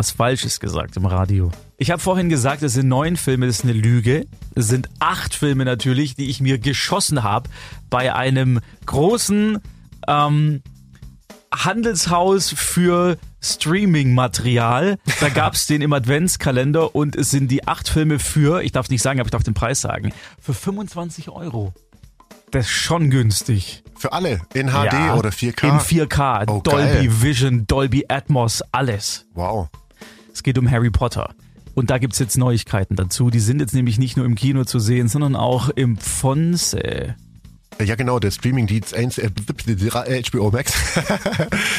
Was 0.00 0.12
Falsches 0.12 0.60
gesagt 0.60 0.96
im 0.96 1.04
Radio. 1.04 1.50
Ich 1.76 1.90
habe 1.90 2.00
vorhin 2.00 2.30
gesagt, 2.30 2.62
es 2.62 2.72
sind 2.72 2.88
neun 2.88 3.18
Filme, 3.18 3.46
das 3.46 3.58
ist 3.58 3.64
eine 3.64 3.74
Lüge. 3.74 4.26
Es 4.54 4.66
sind 4.66 4.88
acht 4.98 5.34
Filme 5.34 5.66
natürlich, 5.66 6.14
die 6.14 6.30
ich 6.30 6.40
mir 6.40 6.58
geschossen 6.58 7.22
habe 7.22 7.50
bei 7.90 8.14
einem 8.14 8.60
großen 8.86 9.58
ähm, 10.08 10.62
Handelshaus 11.54 12.48
für 12.48 13.18
Streaming-Material. 13.42 14.96
Da 15.20 15.28
gab's 15.34 15.66
den 15.66 15.82
im 15.82 15.92
Adventskalender 15.92 16.94
und 16.94 17.14
es 17.14 17.30
sind 17.30 17.50
die 17.50 17.68
acht 17.68 17.86
Filme 17.86 18.18
für, 18.18 18.62
ich 18.62 18.72
darf 18.72 18.88
nicht 18.88 19.02
sagen, 19.02 19.20
aber 19.20 19.26
ich 19.26 19.32
darf 19.32 19.42
den 19.42 19.52
Preis 19.54 19.82
sagen, 19.82 20.14
für 20.40 20.54
25 20.54 21.28
Euro. 21.28 21.74
Das 22.52 22.64
ist 22.64 22.72
schon 22.72 23.10
günstig. 23.10 23.84
Für 23.98 24.14
alle. 24.14 24.40
In 24.54 24.68
HD 24.68 24.92
Ja, 24.92 25.14
oder 25.16 25.28
4K. 25.28 25.68
In 25.68 25.78
4K, 25.78 26.48
Oh, 26.48 26.60
Dolby 26.62 26.82
geil. 26.84 27.22
Vision, 27.22 27.66
Dolby 27.66 28.06
Atmos, 28.08 28.62
alles. 28.72 29.26
Wow. 29.34 29.68
Es 30.32 30.42
geht 30.42 30.58
um 30.58 30.70
Harry 30.70 30.90
Potter. 30.90 31.34
Und 31.74 31.90
da 31.90 31.98
gibt's 31.98 32.18
jetzt 32.18 32.36
Neuigkeiten 32.36 32.96
dazu. 32.96 33.30
Die 33.30 33.40
sind 33.40 33.60
jetzt 33.60 33.74
nämlich 33.74 33.98
nicht 33.98 34.16
nur 34.16 34.26
im 34.26 34.34
Kino 34.34 34.64
zu 34.64 34.78
sehen, 34.78 35.08
sondern 35.08 35.36
auch 35.36 35.68
im 35.70 35.96
Fonse. 35.96 37.14
Ja 37.82 37.94
genau, 37.94 38.18
der 38.18 38.30
Streamingdienst 38.30 38.92
äh, 38.92 39.30
HBO 40.30 40.50
Max. 40.50 40.74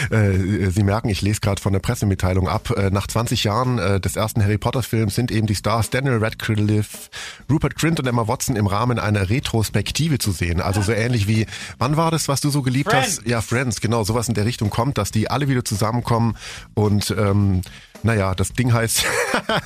Äh, 0.10 0.70
Sie 0.72 0.84
merken, 0.84 1.08
ich 1.08 1.22
lese 1.22 1.40
gerade 1.40 1.62
von 1.62 1.72
der 1.72 1.80
Pressemitteilung 1.80 2.50
ab. 2.50 2.72
Äh, 2.76 2.90
Nach 2.90 3.08
20 3.08 3.44
Jahren 3.46 3.78
äh, 3.78 4.00
des 4.02 4.16
ersten 4.18 4.44
Harry 4.44 4.58
Potter 4.58 4.84
Films 4.84 5.16
sind 5.16 5.32
eben 5.32 5.48
die 5.48 5.56
Stars 5.56 5.90
Daniel 5.90 6.18
Radcliffe, 6.18 7.10
Rupert 7.50 7.76
Grint 7.76 8.00
und 8.00 8.08
Emma 8.08 8.28
Watson 8.28 8.56
im 8.58 8.68
Rahmen 8.68 9.00
einer 9.00 9.30
Retrospektive 9.30 10.18
zu 10.18 10.32
sehen. 10.32 10.60
Also 10.60 10.82
so 10.82 10.92
ähnlich 10.92 11.28
wie, 11.28 11.46
wann 11.78 11.96
war 11.96 12.12
das, 12.12 12.28
was 12.28 12.42
du 12.42 12.50
so 12.50 12.62
geliebt 12.62 12.90
Friends. 12.90 13.20
hast? 13.20 13.28
Ja, 13.28 13.42
Friends, 13.42 13.80
genau, 13.80 14.04
sowas 14.04 14.28
in 14.28 14.34
der 14.34 14.46
Richtung 14.46 14.70
kommt, 14.70 14.98
dass 14.98 15.12
die 15.12 15.30
alle 15.30 15.48
wieder 15.48 15.64
zusammenkommen 15.64 16.36
und 16.74 17.16
ähm, 17.18 17.62
Naja, 18.04 18.34
das 18.34 18.54
Ding 18.54 18.74
heißt, 18.74 19.06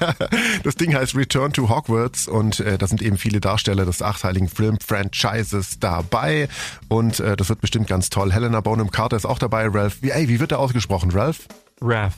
das 0.64 0.76
Ding 0.76 0.94
heißt 0.94 1.16
Return 1.16 1.54
to 1.54 1.70
Hogwarts 1.70 2.28
und 2.28 2.60
äh, 2.60 2.78
da 2.78 2.88
sind 2.88 3.02
eben 3.02 3.18
viele 3.18 3.40
Darsteller 3.40 3.86
des 3.86 4.02
achteiligen 4.02 4.50
Film-Franchises 4.50 5.80
dabei 5.80 6.50
und 6.90 7.20
äh, 7.20 7.38
das 7.38 7.50
wird 7.50 7.62
bestimmt 7.62 7.88
ganz 7.88 8.10
toll. 8.10 8.34
Helena 8.34 8.60
Bonham 8.62 8.92
Carter 8.92 9.16
ist 9.16 9.26
auch 9.26 9.40
dabei. 9.40 9.68
Ralph, 9.68 10.02
wie, 10.02 10.12
ey, 10.12 10.28
wie 10.28 10.40
wird 10.40 10.52
der 10.52 10.60
ausgesprochen? 10.60 11.12
Ralph? 11.12 11.48
Raph. 11.82 12.16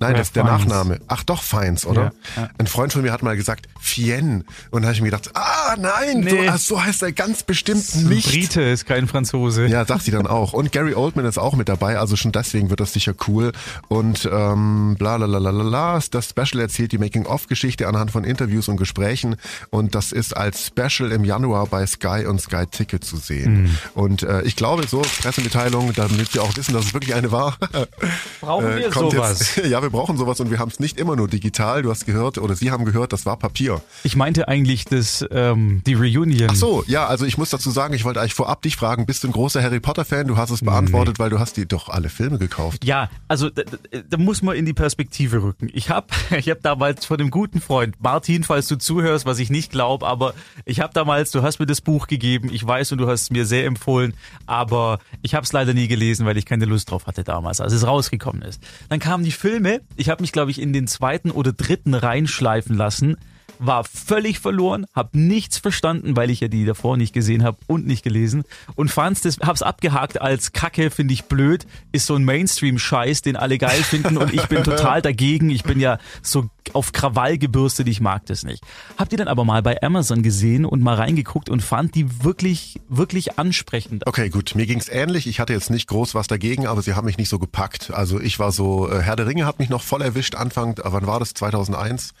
Nein, 0.00 0.14
das 0.14 0.28
ist 0.28 0.36
der. 0.36 0.44
Nachname. 0.44 1.00
Ach 1.08 1.22
doch, 1.24 1.42
Feins, 1.42 1.84
oder? 1.84 2.12
Ja, 2.36 2.42
ja. 2.42 2.50
Ein 2.58 2.66
Freund 2.66 2.92
von 2.92 3.02
mir 3.02 3.12
hat 3.12 3.22
mal 3.22 3.36
gesagt, 3.36 3.66
Fien. 3.80 4.44
Und 4.70 4.82
da 4.82 4.88
habe 4.88 4.94
ich 4.94 5.00
mir 5.02 5.10
gedacht, 5.10 5.30
ah 5.34 5.76
nein, 5.78 6.20
Nee. 6.20 6.30
so, 6.30 6.36
ach, 6.48 6.58
so 6.58 6.82
heißt 6.84 7.02
er 7.02 7.12
ganz 7.12 7.42
bestimmt 7.42 7.94
nicht. 8.08 8.28
Brite 8.30 8.62
ist 8.62 8.86
kein 8.86 9.08
Franzose. 9.08 9.66
Ja, 9.66 9.84
sagt 9.84 10.02
sie 10.04 10.10
dann 10.10 10.26
auch. 10.26 10.52
Und 10.52 10.72
Gary 10.72 10.94
Oldman 10.94 11.24
ist 11.24 11.38
auch 11.38 11.54
mit 11.54 11.68
dabei, 11.68 11.98
also 11.98 12.16
schon 12.16 12.32
deswegen 12.32 12.70
wird 12.70 12.80
das 12.80 12.92
sicher 12.92 13.14
cool. 13.26 13.52
Und 13.88 14.28
ähm, 14.32 14.96
bla 14.98 15.16
la 15.16 15.26
la 15.26 15.38
la 15.38 15.50
la 15.50 15.62
la. 15.64 16.00
Das 16.10 16.28
Special 16.30 16.60
erzählt 16.60 16.92
die 16.92 16.98
Making-of-Geschichte 16.98 17.88
anhand 17.88 18.10
von 18.10 18.24
Interviews 18.24 18.68
und 18.68 18.76
Gesprächen. 18.76 19.36
Und 19.70 19.94
das 19.94 20.12
ist 20.12 20.36
als 20.36 20.66
Special 20.66 21.10
im 21.12 21.24
Januar 21.24 21.66
bei 21.66 21.86
Sky 21.86 22.24
und 22.26 22.40
Sky 22.40 22.64
Ticket 22.70 23.04
zu 23.04 23.16
sehen. 23.16 23.76
Und 23.94 24.22
äh, 24.22 24.42
ich 24.42 24.56
glaube, 24.56 24.86
so 24.86 25.02
Pressemitteilung, 25.20 25.92
damit 25.94 26.32
wir 26.34 26.42
auch 26.42 26.56
wissen, 26.56 26.72
dass 26.74 26.86
es 26.86 26.94
wirklich 26.94 27.14
eine 27.14 27.32
war. 27.32 27.56
Brauchen 28.40 28.66
wir 28.76 28.86
äh, 28.86 28.90
kommt 28.90 29.12
sowas? 29.12 29.56
Jetzt, 29.56 29.66
ja, 29.70 29.82
wir 29.82 29.87
brauchen 29.90 30.16
sowas 30.16 30.40
und 30.40 30.50
wir 30.50 30.58
haben 30.58 30.68
es 30.70 30.80
nicht 30.80 30.98
immer 30.98 31.16
nur 31.16 31.28
digital. 31.28 31.82
Du 31.82 31.90
hast 31.90 32.06
gehört 32.06 32.38
oder 32.38 32.54
Sie 32.56 32.70
haben 32.70 32.84
gehört, 32.84 33.12
das 33.12 33.26
war 33.26 33.36
Papier. 33.38 33.80
Ich 34.04 34.16
meinte 34.16 34.48
eigentlich 34.48 34.84
das, 34.84 35.24
ähm, 35.30 35.82
die 35.86 35.94
Reunion. 35.94 36.48
Ach 36.50 36.54
so, 36.54 36.84
ja, 36.86 37.06
also 37.06 37.24
ich 37.26 37.38
muss 37.38 37.50
dazu 37.50 37.70
sagen, 37.70 37.94
ich 37.94 38.04
wollte 38.04 38.20
eigentlich 38.20 38.34
vorab 38.34 38.62
dich 38.62 38.76
fragen, 38.76 39.06
bist 39.06 39.24
du 39.24 39.28
ein 39.28 39.32
großer 39.32 39.62
Harry 39.62 39.80
Potter 39.80 40.04
Fan? 40.04 40.26
Du 40.26 40.36
hast 40.36 40.50
es 40.50 40.60
beantwortet, 40.62 41.18
weil 41.18 41.30
du 41.30 41.38
hast 41.38 41.56
die 41.56 41.66
doch 41.66 41.88
alle 41.88 42.08
Filme 42.08 42.38
gekauft. 42.38 42.84
Ja, 42.84 43.10
also 43.28 43.50
da, 43.50 43.62
da- 43.62 44.00
da 44.08 44.16
muss 44.16 44.42
man 44.42 44.56
in 44.56 44.64
die 44.66 44.74
Perspektive 44.74 45.42
rücken. 45.42 45.68
Ich 45.72 45.90
habe 45.90 46.06
ich 46.38 46.48
hab 46.50 46.62
damals 46.62 47.04
von 47.04 47.18
einem 47.20 47.30
guten 47.30 47.60
Freund, 47.60 47.96
Martin, 48.00 48.44
falls 48.44 48.68
du 48.68 48.76
zuhörst, 48.76 49.26
was 49.26 49.38
ich 49.38 49.50
nicht 49.50 49.70
glaube, 49.72 50.06
aber 50.06 50.34
ich 50.64 50.80
habe 50.80 50.92
damals, 50.94 51.30
du 51.30 51.42
hast 51.42 51.58
mir 51.58 51.66
das 51.66 51.80
Buch 51.80 52.06
gegeben, 52.06 52.50
ich 52.52 52.66
weiß 52.66 52.92
und 52.92 52.98
du 52.98 53.08
hast 53.08 53.22
es 53.22 53.30
mir 53.30 53.46
sehr 53.46 53.66
empfohlen, 53.66 54.14
aber 54.46 54.98
ich 55.22 55.34
habe 55.34 55.44
es 55.44 55.52
leider 55.52 55.74
nie 55.74 55.88
gelesen, 55.88 56.26
weil 56.26 56.36
ich 56.36 56.46
keine 56.46 56.64
Lust 56.64 56.90
drauf 56.90 57.06
hatte 57.06 57.24
damals, 57.24 57.60
als 57.60 57.72
es 57.72 57.86
rausgekommen 57.86 58.42
ist. 58.42 58.62
Dann 58.88 58.98
kamen 58.98 59.24
die 59.24 59.32
Filme, 59.32 59.77
ich 59.96 60.08
habe 60.08 60.22
mich, 60.22 60.32
glaube 60.32 60.50
ich, 60.50 60.60
in 60.60 60.72
den 60.72 60.86
zweiten 60.86 61.30
oder 61.30 61.52
dritten 61.52 61.94
reinschleifen 61.94 62.76
lassen, 62.76 63.16
war 63.58 63.84
völlig 63.84 64.40
verloren, 64.40 64.86
hab 64.94 65.14
nichts 65.14 65.58
verstanden, 65.58 66.16
weil 66.16 66.30
ich 66.30 66.40
ja 66.40 66.48
die 66.48 66.64
davor 66.64 66.96
nicht 66.96 67.12
gesehen 67.12 67.42
habe 67.44 67.58
und 67.66 67.86
nicht 67.86 68.02
gelesen 68.02 68.44
und 68.74 68.90
fand's 68.90 69.22
das, 69.22 69.38
hab's 69.38 69.62
abgehakt 69.62 70.20
als 70.20 70.52
Kacke, 70.52 70.90
finde 70.90 71.14
ich 71.14 71.24
blöd, 71.24 71.66
ist 71.92 72.06
so 72.06 72.14
ein 72.14 72.24
Mainstream-Scheiß, 72.24 73.22
den 73.22 73.36
alle 73.36 73.58
geil 73.58 73.82
finden 73.82 74.16
und 74.16 74.32
ich 74.32 74.46
bin 74.46 74.64
total 74.64 75.02
dagegen. 75.02 75.50
Ich 75.50 75.62
bin 75.62 75.80
ja 75.80 75.98
so 76.22 76.48
auf 76.74 76.92
Krawall 76.92 77.38
gebürstet, 77.38 77.88
ich 77.88 78.00
mag 78.00 78.26
das 78.26 78.44
nicht. 78.44 78.62
Habt 78.96 79.12
ihr 79.12 79.18
dann 79.18 79.28
aber 79.28 79.44
mal 79.44 79.62
bei 79.62 79.82
Amazon 79.82 80.22
gesehen 80.22 80.64
und 80.64 80.82
mal 80.82 80.94
reingeguckt 80.96 81.48
und 81.48 81.62
fand 81.62 81.94
die 81.94 82.24
wirklich, 82.24 82.80
wirklich 82.88 83.38
ansprechend. 83.38 84.06
Okay, 84.06 84.28
gut, 84.28 84.54
mir 84.54 84.66
ging's 84.66 84.88
ähnlich. 84.88 85.26
Ich 85.26 85.40
hatte 85.40 85.52
jetzt 85.52 85.70
nicht 85.70 85.88
groß 85.88 86.14
was 86.14 86.26
dagegen, 86.26 86.66
aber 86.66 86.82
sie 86.82 86.94
haben 86.94 87.06
mich 87.06 87.18
nicht 87.18 87.28
so 87.28 87.38
gepackt. 87.38 87.90
Also 87.92 88.20
ich 88.20 88.38
war 88.38 88.52
so, 88.52 88.90
äh, 88.90 89.00
Herr 89.00 89.16
der 89.16 89.26
Ringe 89.26 89.46
hat 89.46 89.58
mich 89.58 89.68
noch 89.68 89.82
voll 89.82 90.02
erwischt, 90.02 90.34
Anfang, 90.34 90.76
äh, 90.78 90.82
wann 90.84 91.06
war 91.06 91.20
das, 91.20 91.34
2001? 91.34 92.14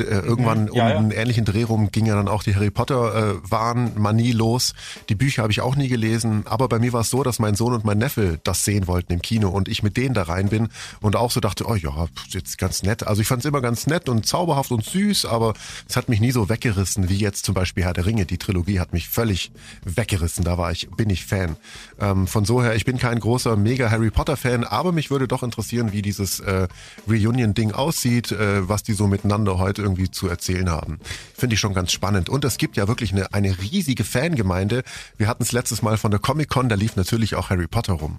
Äh, 0.00 0.04
Irgendwann 0.04 0.68
um 0.70 0.76
Ja, 0.76 0.90
ja. 0.90 0.96
einen 0.98 1.10
ähnlichen 1.10 1.44
Dreh 1.44 1.64
rum 1.64 1.90
ging 1.90 2.06
ja 2.06 2.14
dann 2.14 2.28
auch 2.28 2.42
die 2.42 2.54
Harry 2.54 2.70
Potter 2.70 3.14
äh, 3.32 3.50
Wahn 3.50 3.92
Manie 3.96 4.32
los. 4.32 4.74
Die 5.08 5.14
Bücher 5.14 5.42
habe 5.42 5.52
ich 5.52 5.60
auch 5.60 5.76
nie 5.76 5.88
gelesen, 5.88 6.44
aber 6.46 6.68
bei 6.68 6.78
mir 6.78 6.92
war 6.92 7.02
es 7.02 7.10
so, 7.10 7.22
dass 7.22 7.38
mein 7.38 7.54
Sohn 7.54 7.72
und 7.74 7.84
mein 7.84 7.98
Neffe 7.98 8.38
das 8.44 8.64
sehen 8.64 8.86
wollten 8.86 9.12
im 9.12 9.22
Kino 9.22 9.48
und 9.48 9.68
ich 9.68 9.82
mit 9.82 9.96
denen 9.96 10.14
da 10.14 10.22
rein 10.22 10.48
bin 10.48 10.68
und 11.00 11.16
auch 11.16 11.30
so 11.30 11.40
dachte, 11.40 11.66
oh 11.68 11.74
ja, 11.74 12.06
jetzt 12.28 12.58
ganz 12.58 12.82
nett. 12.82 13.06
Also 13.06 13.22
ich 13.22 13.28
fand 13.28 13.40
es 13.40 13.46
immer 13.46 13.60
ganz 13.60 13.86
nett 13.86 14.08
und 14.08 14.26
zauberhaft 14.26 14.70
und 14.70 14.84
süß, 14.84 15.26
aber 15.26 15.54
es 15.88 15.96
hat 15.96 16.08
mich 16.08 16.20
nie 16.20 16.32
so 16.32 16.48
weggerissen 16.48 17.08
wie 17.08 17.16
jetzt 17.16 17.44
zum 17.44 17.54
Beispiel 17.54 17.84
Herr 17.84 17.92
der 17.92 18.06
Ringe. 18.06 18.26
Die 18.26 18.38
Trilogie 18.38 18.80
hat 18.80 18.92
mich 18.92 19.08
völlig 19.08 19.52
weggerissen. 19.84 20.44
Da 20.44 20.58
war 20.58 20.72
ich, 20.72 20.88
bin 20.90 21.10
ich 21.10 21.24
Fan. 21.26 21.56
Ähm, 22.00 22.26
von 22.26 22.44
so 22.44 22.62
her, 22.62 22.74
ich 22.74 22.84
bin 22.84 22.98
kein 22.98 23.18
großer 23.20 23.56
mega 23.56 23.90
Harry 23.90 24.10
Potter 24.10 24.36
Fan, 24.36 24.64
aber 24.64 24.92
mich 24.92 25.10
würde 25.10 25.28
doch 25.28 25.42
interessieren, 25.42 25.92
wie 25.92 26.02
dieses 26.02 26.40
äh, 26.40 26.68
Reunion 27.08 27.54
Ding 27.54 27.72
aussieht, 27.72 28.32
äh, 28.32 28.68
was 28.68 28.82
die 28.82 28.92
so 28.92 29.06
miteinander 29.06 29.58
heute 29.58 29.81
irgendwie 29.82 30.10
zu 30.10 30.28
erzählen 30.28 30.70
haben. 30.70 30.98
Finde 31.36 31.54
ich 31.54 31.60
schon 31.60 31.74
ganz 31.74 31.92
spannend. 31.92 32.28
Und 32.28 32.44
es 32.44 32.56
gibt 32.56 32.76
ja 32.76 32.88
wirklich 32.88 33.12
eine, 33.12 33.32
eine 33.34 33.58
riesige 33.60 34.04
Fangemeinde. 34.04 34.82
Wir 35.18 35.28
hatten 35.28 35.42
es 35.42 35.52
letztes 35.52 35.82
Mal 35.82 35.98
von 35.98 36.10
der 36.10 36.20
Comic 36.20 36.48
Con, 36.48 36.68
da 36.68 36.76
lief 36.76 36.96
natürlich 36.96 37.34
auch 37.34 37.50
Harry 37.50 37.66
Potter 37.66 37.94
rum. 37.94 38.18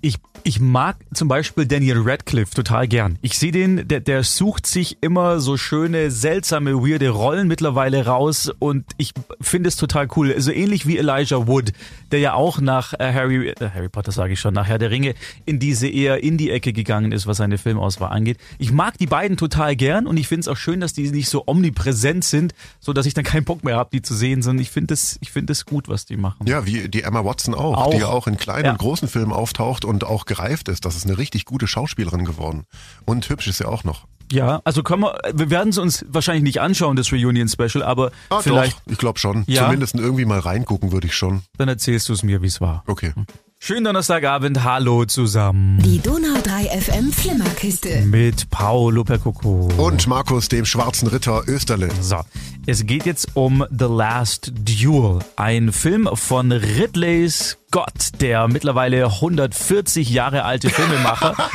Ich, 0.00 0.16
ich 0.44 0.60
mag 0.60 0.96
zum 1.14 1.28
Beispiel 1.28 1.66
Daniel 1.66 1.98
Radcliffe 2.02 2.54
total 2.54 2.86
gern. 2.88 3.18
Ich 3.22 3.38
sehe 3.38 3.52
den, 3.52 3.86
der, 3.88 4.00
der 4.00 4.22
sucht 4.22 4.66
sich 4.66 4.98
immer 5.00 5.40
so 5.40 5.56
schöne, 5.56 6.10
seltsame, 6.10 6.74
weirde 6.74 7.10
Rollen 7.10 7.48
mittlerweile 7.48 8.06
raus 8.06 8.50
und 8.58 8.84
ich 8.96 9.12
finde 9.40 9.68
es 9.68 9.76
total 9.76 10.08
cool. 10.16 10.34
So 10.40 10.50
ähnlich 10.52 10.86
wie 10.86 10.98
Elijah 10.98 11.46
Wood, 11.46 11.72
der 12.12 12.20
ja 12.20 12.34
auch 12.34 12.60
nach 12.60 12.94
äh, 12.94 13.12
Harry, 13.12 13.48
äh, 13.48 13.70
Harry 13.74 13.88
Potter 13.88 14.12
sage 14.12 14.32
ich 14.34 14.40
schon, 14.40 14.54
nach 14.54 14.66
Herr 14.66 14.78
der 14.78 14.90
Ringe 14.90 15.14
in 15.44 15.58
diese 15.58 15.88
eher 15.88 16.22
Indie-Ecke 16.22 16.72
gegangen 16.72 17.12
ist, 17.12 17.26
was 17.26 17.36
seine 17.38 17.58
Filmauswahl 17.58 18.10
angeht. 18.10 18.38
Ich 18.58 18.72
mag 18.72 18.96
die 18.98 19.06
beiden 19.06 19.36
total 19.36 19.76
gern 19.76 20.06
und 20.06 20.16
ich 20.16 20.28
finde 20.28 20.40
es 20.42 20.48
auch 20.48 20.56
schön, 20.56 20.80
dass 20.80 20.92
die 20.92 21.10
nicht 21.10 21.28
so 21.28 21.44
omnipräsent 21.46 22.24
sind, 22.24 22.54
so 22.80 22.92
dass 22.92 23.06
ich 23.06 23.14
dann 23.14 23.24
keinen 23.24 23.44
Bock 23.44 23.64
mehr 23.64 23.76
habe, 23.76 23.90
die 23.92 24.02
zu 24.02 24.14
sehen, 24.14 24.42
sondern 24.42 24.62
ich 24.62 24.70
finde 24.70 24.94
es, 24.94 25.18
ich 25.20 25.30
finde 25.32 25.52
es 25.52 25.64
gut, 25.66 25.88
was 25.88 26.06
die 26.06 26.16
machen. 26.16 26.46
Ja, 26.46 26.64
wie 26.66 26.88
die 26.88 27.02
Emma 27.02 27.24
Watson 27.24 27.54
auch, 27.54 27.76
Auch. 27.76 27.90
die 27.90 27.98
ja 27.98 28.08
auch 28.08 28.26
in 28.26 28.36
kleinen 28.36 28.64
Ja. 28.66 28.70
und 28.72 28.78
großen 28.78 29.08
Filmen 29.08 29.32
auftaucht 29.32 29.67
und 29.84 30.04
auch 30.04 30.24
gereift 30.24 30.68
ist. 30.68 30.84
Das 30.84 30.96
ist 30.96 31.06
eine 31.06 31.18
richtig 31.18 31.44
gute 31.44 31.66
Schauspielerin 31.66 32.24
geworden. 32.24 32.64
Und 33.04 33.28
hübsch 33.28 33.46
ist 33.48 33.58
sie 33.58 33.68
auch 33.68 33.84
noch. 33.84 34.06
Ja, 34.30 34.60
also 34.64 34.82
können 34.82 35.02
wir, 35.02 35.18
wir 35.32 35.48
werden 35.50 35.70
es 35.70 35.78
uns 35.78 36.04
wahrscheinlich 36.08 36.42
nicht 36.42 36.60
anschauen, 36.60 36.96
das 36.96 37.10
Reunion 37.12 37.48
Special, 37.48 37.82
aber 37.82 38.10
Ah, 38.28 38.40
vielleicht, 38.40 38.76
doch, 38.78 38.92
ich 38.92 38.98
glaube 38.98 39.18
schon. 39.18 39.44
Ja. 39.46 39.64
Zumindest 39.64 39.94
irgendwie 39.94 40.26
mal 40.26 40.38
reingucken 40.40 40.92
würde 40.92 41.06
ich 41.06 41.14
schon. 41.16 41.42
dann 41.56 41.68
erzählst 41.68 42.08
du 42.08 42.12
es 42.12 42.22
mir, 42.22 42.42
wie 42.42 42.46
es 42.46 42.60
war. 42.60 42.82
Okay. 42.86 43.12
Schönen 43.60 43.84
Donnerstagabend, 43.84 44.62
hallo 44.62 45.04
zusammen 45.04 45.82
Die 45.82 45.98
Donau 45.98 46.40
3 46.42 46.80
FM 46.80 47.12
Flimmerkiste. 47.12 48.02
mit 48.02 48.48
Paolo 48.50 49.02
Percoco. 49.02 49.68
Und 49.76 50.06
Markus, 50.06 50.48
dem 50.48 50.64
schwarzen 50.64 51.08
Ritter 51.08 51.42
Österle. 51.48 51.88
So, 52.00 52.20
es 52.66 52.86
geht 52.86 53.04
jetzt 53.04 53.28
um 53.34 53.64
The 53.76 53.86
Last 53.86 54.52
Duel, 54.54 55.18
ein 55.36 55.72
Film 55.72 56.08
von 56.14 56.52
Ridley 56.52 57.28
Scott, 57.28 58.20
der 58.20 58.46
mittlerweile 58.48 59.04
140 59.06 60.08
Jahre 60.08 60.44
alte 60.44 60.70
Filmemacher. 60.70 61.34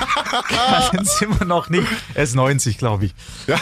Kann 0.50 1.00
es 1.04 1.22
immer 1.22 1.46
noch 1.46 1.70
nicht. 1.70 1.88
Er 2.16 2.24
ist 2.24 2.36
90, 2.36 2.78
glaube 2.80 3.06
ich. 3.06 3.16
Ja, 3.48 3.58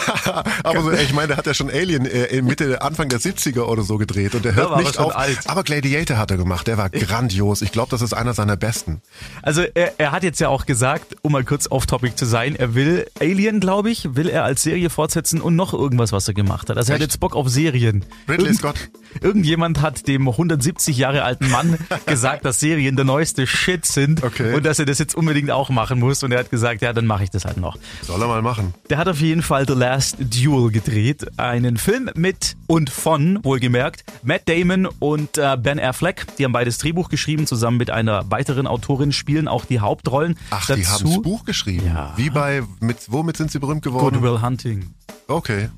aber 0.64 0.82
so, 0.82 0.90
ich 0.92 1.12
meine, 1.12 1.28
der 1.28 1.36
hat 1.36 1.46
ja 1.46 1.52
schon 1.54 1.70
Alien 1.70 2.06
äh, 2.06 2.24
in 2.26 2.46
Mitte, 2.46 2.80
Anfang 2.82 3.08
der 3.10 3.20
70er 3.20 3.60
oder 3.62 3.82
so 3.82 3.98
gedreht 3.98 4.34
und 4.34 4.44
der 4.44 4.54
hört 4.54 4.66
war 4.70 4.72
aber 4.74 4.82
nicht 4.82 4.94
schon 4.96 5.04
auf. 5.04 5.16
alt. 5.16 5.38
Aber 5.46 5.62
Gladiator 5.64 6.16
hat 6.16 6.30
er 6.30 6.38
gemacht, 6.38 6.66
der 6.66 6.78
war 6.78 6.88
grandios. 6.90 7.60
Ich 7.62 7.72
glaube, 7.72 7.90
das 7.90 8.00
ist 8.02 8.12
einer 8.14 8.31
seiner 8.34 8.56
besten. 8.56 9.00
Also 9.42 9.62
er, 9.62 9.94
er 9.98 10.12
hat 10.12 10.22
jetzt 10.22 10.40
ja 10.40 10.48
auch 10.48 10.66
gesagt, 10.66 11.16
um 11.22 11.32
mal 11.32 11.44
kurz 11.44 11.70
off-topic 11.70 12.16
zu 12.16 12.26
sein, 12.26 12.56
er 12.56 12.74
will 12.74 13.06
Alien, 13.20 13.60
glaube 13.60 13.90
ich, 13.90 14.14
will 14.14 14.28
er 14.28 14.44
als 14.44 14.62
Serie 14.62 14.90
fortsetzen 14.90 15.40
und 15.40 15.56
noch 15.56 15.72
irgendwas, 15.72 16.12
was 16.12 16.28
er 16.28 16.34
gemacht 16.34 16.70
hat. 16.70 16.76
Also 16.76 16.92
er 16.92 16.94
hat 16.96 17.02
Echt? 17.02 17.12
jetzt 17.12 17.20
Bock 17.20 17.34
auf 17.36 17.48
Serien. 17.48 18.04
Ridley 18.28 18.54
Scott. 18.54 18.76
Irgendjemand 19.20 19.80
hat 19.80 20.08
dem 20.08 20.28
170 20.28 20.96
Jahre 20.96 21.22
alten 21.24 21.48
Mann 21.50 21.78
gesagt, 22.06 22.44
dass 22.44 22.60
Serien 22.60 22.96
der 22.96 23.04
neueste 23.04 23.46
Shit 23.46 23.84
sind 23.86 24.22
Okay. 24.22 24.54
und 24.54 24.64
dass 24.64 24.78
er 24.78 24.86
das 24.86 24.98
jetzt 24.98 25.14
unbedingt 25.14 25.50
auch 25.50 25.70
machen 25.70 25.98
muss. 25.98 26.22
Und 26.22 26.32
er 26.32 26.38
hat 26.40 26.50
gesagt, 26.50 26.82
ja, 26.82 26.92
dann 26.92 27.06
mache 27.06 27.24
ich 27.24 27.30
das 27.30 27.44
halt 27.44 27.56
noch. 27.56 27.76
Soll 28.02 28.20
er 28.20 28.28
mal 28.28 28.42
machen. 28.42 28.74
Der 28.90 28.98
hat 28.98 29.08
auf 29.08 29.20
jeden 29.20 29.42
Fall 29.42 29.66
The 29.66 29.74
Last 29.74 30.16
Duel 30.20 30.70
gedreht. 30.70 31.26
Einen 31.38 31.76
Film 31.76 32.10
mit 32.14 32.56
und 32.66 32.90
von, 32.90 33.38
wohlgemerkt, 33.42 34.04
Matt 34.22 34.48
Damon 34.48 34.86
und 34.98 35.38
äh, 35.38 35.56
Ben 35.56 35.78
Affleck. 35.80 36.26
Die 36.38 36.44
haben 36.44 36.52
beides 36.52 36.78
Drehbuch 36.78 37.08
geschrieben, 37.08 37.46
zusammen 37.46 37.76
mit 37.76 37.90
einer 37.90 38.30
weiteren 38.30 38.66
Autorin, 38.66 39.12
spielen 39.12 39.48
auch 39.48 39.64
die 39.64 39.80
Hauptrollen. 39.80 40.36
Ach, 40.50 40.66
Dazu 40.66 40.80
die 40.80 40.86
haben 40.86 41.04
das 41.14 41.22
Buch 41.22 41.44
geschrieben. 41.44 41.86
Ja. 41.86 42.12
Wie 42.16 42.30
bei, 42.30 42.62
mit, 42.80 42.98
womit 43.10 43.36
sind 43.36 43.50
sie 43.50 43.58
berühmt 43.58 43.82
geworden? 43.82 44.14
Good 44.20 44.22
Will 44.22 44.40
Hunting. 44.42 44.94
Okay. 45.28 45.68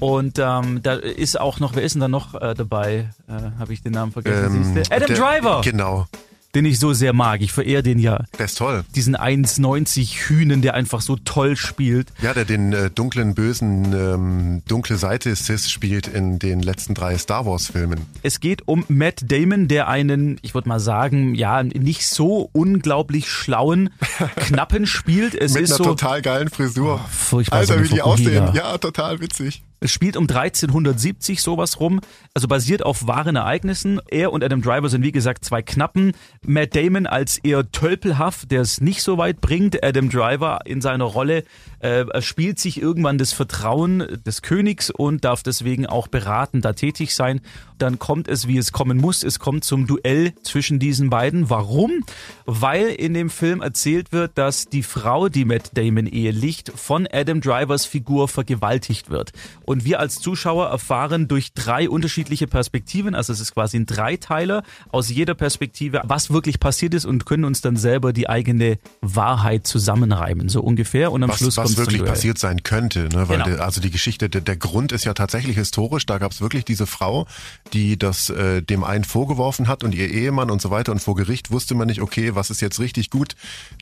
Und 0.00 0.38
ähm, 0.38 0.80
da 0.82 0.94
ist 0.94 1.40
auch 1.40 1.58
noch, 1.58 1.74
wer 1.74 1.82
ist 1.82 1.94
denn 1.94 2.00
da 2.00 2.08
noch 2.08 2.34
äh, 2.34 2.52
dabei? 2.54 3.08
Äh, 3.28 3.58
Habe 3.58 3.72
ich 3.72 3.82
den 3.82 3.92
Namen 3.92 4.12
vergessen? 4.12 4.74
Ähm? 4.76 4.82
Adam 4.90 5.06
der- 5.08 5.16
Driver, 5.16 5.60
Genau. 5.64 6.06
den 6.54 6.66
ich 6.66 6.78
so 6.78 6.92
sehr 6.92 7.14
mag. 7.14 7.40
Ich 7.40 7.50
verehre 7.52 7.82
den 7.82 7.98
ja. 7.98 8.24
Der 8.38 8.44
ist 8.44 8.58
toll. 8.58 8.84
Diesen 8.94 9.16
1,90 9.16 10.28
Hühnen, 10.28 10.60
der 10.60 10.74
einfach 10.74 11.00
so 11.00 11.16
toll 11.16 11.56
spielt. 11.56 12.08
Ja, 12.20 12.34
der 12.34 12.44
den 12.44 12.74
äh, 12.74 12.90
dunklen, 12.90 13.34
bösen, 13.34 13.94
ähm, 13.94 14.62
dunkle 14.68 14.98
Seite 14.98 15.34
Sis 15.34 15.70
spielt 15.70 16.08
in 16.08 16.38
den 16.38 16.60
letzten 16.60 16.92
drei 16.92 17.16
Star 17.16 17.46
Wars 17.46 17.68
Filmen. 17.68 18.00
Es 18.22 18.40
geht 18.40 18.68
um 18.68 18.84
Matt 18.88 19.24
Damon, 19.32 19.66
der 19.66 19.88
einen, 19.88 20.38
ich 20.42 20.52
würde 20.52 20.68
mal 20.68 20.78
sagen, 20.80 21.34
ja, 21.34 21.62
nicht 21.62 22.06
so 22.06 22.50
unglaublich 22.52 23.30
schlauen 23.30 23.88
Knappen 24.36 24.86
spielt. 24.86 25.34
Es 25.34 25.54
Mit 25.54 25.62
ist 25.62 25.70
einer 25.70 25.78
so 25.78 25.84
total 25.84 26.20
geilen 26.20 26.50
Frisur. 26.50 27.00
furchtbar 27.10 27.64
so 27.64 27.72
Alter, 27.72 27.80
eine 27.80 27.90
wie 27.90 27.94
die 27.94 28.02
aussehen. 28.02 28.50
Ja, 28.52 28.76
total 28.76 29.20
witzig. 29.20 29.62
Es 29.80 29.90
spielt 29.90 30.16
um 30.16 30.24
1370 30.24 31.42
sowas 31.42 31.80
rum, 31.80 32.00
also 32.32 32.48
basiert 32.48 32.84
auf 32.84 33.06
wahren 33.06 33.36
Ereignissen. 33.36 34.00
Er 34.08 34.32
und 34.32 34.42
Adam 34.42 34.62
Driver 34.62 34.88
sind 34.88 35.02
wie 35.02 35.12
gesagt 35.12 35.44
zwei 35.44 35.60
Knappen. 35.60 36.12
Matt 36.42 36.74
Damon 36.74 37.06
als 37.06 37.38
eher 37.38 37.70
tölpelhaft, 37.70 38.50
der 38.50 38.62
es 38.62 38.80
nicht 38.80 39.02
so 39.02 39.18
weit 39.18 39.40
bringt. 39.40 39.84
Adam 39.84 40.08
Driver 40.08 40.60
in 40.64 40.80
seiner 40.80 41.04
Rolle 41.04 41.44
äh, 41.80 42.04
spielt 42.22 42.58
sich 42.58 42.80
irgendwann 42.80 43.18
das 43.18 43.32
Vertrauen 43.32 44.20
des 44.24 44.40
Königs 44.40 44.90
und 44.90 45.24
darf 45.24 45.42
deswegen 45.42 45.86
auch 45.86 46.08
beratend 46.08 46.64
da 46.64 46.72
tätig 46.72 47.14
sein. 47.14 47.40
Dann 47.78 47.98
kommt 47.98 48.28
es, 48.28 48.48
wie 48.48 48.56
es 48.56 48.72
kommen 48.72 48.96
muss. 48.96 49.22
Es 49.22 49.38
kommt 49.38 49.64
zum 49.64 49.86
Duell 49.86 50.32
zwischen 50.42 50.78
diesen 50.78 51.10
beiden. 51.10 51.50
Warum? 51.50 52.04
Weil 52.46 52.86
in 52.86 53.12
dem 53.12 53.28
Film 53.28 53.60
erzählt 53.60 54.12
wird, 54.12 54.38
dass 54.38 54.66
die 54.66 54.82
Frau, 54.82 55.28
die 55.28 55.44
Matt 55.44 55.72
Damon 55.74 56.06
ehelicht, 56.06 56.72
von 56.74 57.06
Adam 57.12 57.42
Drivers 57.42 57.84
Figur 57.84 58.28
vergewaltigt 58.28 59.10
wird. 59.10 59.32
Und 59.66 59.84
wir 59.84 60.00
als 60.00 60.20
Zuschauer 60.20 60.68
erfahren 60.68 61.28
durch 61.28 61.52
drei 61.52 61.88
unterschiedliche 61.88 62.46
Perspektiven, 62.46 63.14
also 63.14 63.32
es 63.32 63.40
ist 63.40 63.54
quasi 63.54 63.76
ein 63.76 63.86
Dreiteiler 63.86 64.62
aus 64.88 65.10
jeder 65.10 65.34
Perspektive, 65.34 66.02
was 66.04 66.30
wirklich 66.30 66.58
passiert 66.58 66.94
ist 66.94 67.04
und 67.04 67.26
können 67.26 67.44
uns 67.44 67.60
dann 67.60 67.76
selber 67.76 68.12
die 68.12 68.28
eigene 68.28 68.78
Wahrheit 69.00 69.66
zusammenreimen, 69.66 70.48
so 70.48 70.62
ungefähr. 70.62 71.12
Und 71.12 71.22
am 71.22 71.30
was, 71.30 71.38
Schluss 71.38 71.56
was 71.56 71.76
wirklich 71.76 72.04
passiert 72.04 72.38
sein 72.38 72.62
könnte, 72.62 73.08
ne? 73.12 73.28
weil 73.28 73.36
Genau. 73.38 73.56
der, 73.56 73.64
also 73.64 73.80
die 73.80 73.90
Geschichte, 73.90 74.28
der, 74.28 74.40
der 74.40 74.56
Grund 74.56 74.92
ist 74.92 75.04
ja 75.04 75.14
tatsächlich 75.14 75.56
historisch. 75.56 76.06
Da 76.06 76.18
gab 76.18 76.32
es 76.32 76.40
wirklich 76.40 76.64
diese 76.64 76.86
Frau, 76.86 77.26
die 77.72 77.98
das 77.98 78.30
äh, 78.30 78.62
dem 78.62 78.84
einen 78.84 79.04
vorgeworfen 79.04 79.68
hat 79.68 79.84
und 79.84 79.94
ihr 79.94 80.08
Ehemann 80.08 80.50
und 80.50 80.62
so 80.62 80.70
weiter. 80.70 80.92
Und 80.92 81.00
vor 81.00 81.16
Gericht 81.16 81.50
wusste 81.50 81.74
man 81.74 81.88
nicht, 81.88 82.00
okay, 82.00 82.34
was 82.34 82.50
ist 82.50 82.60
jetzt 82.60 82.80
richtig 82.80 83.10
gut? 83.10 83.36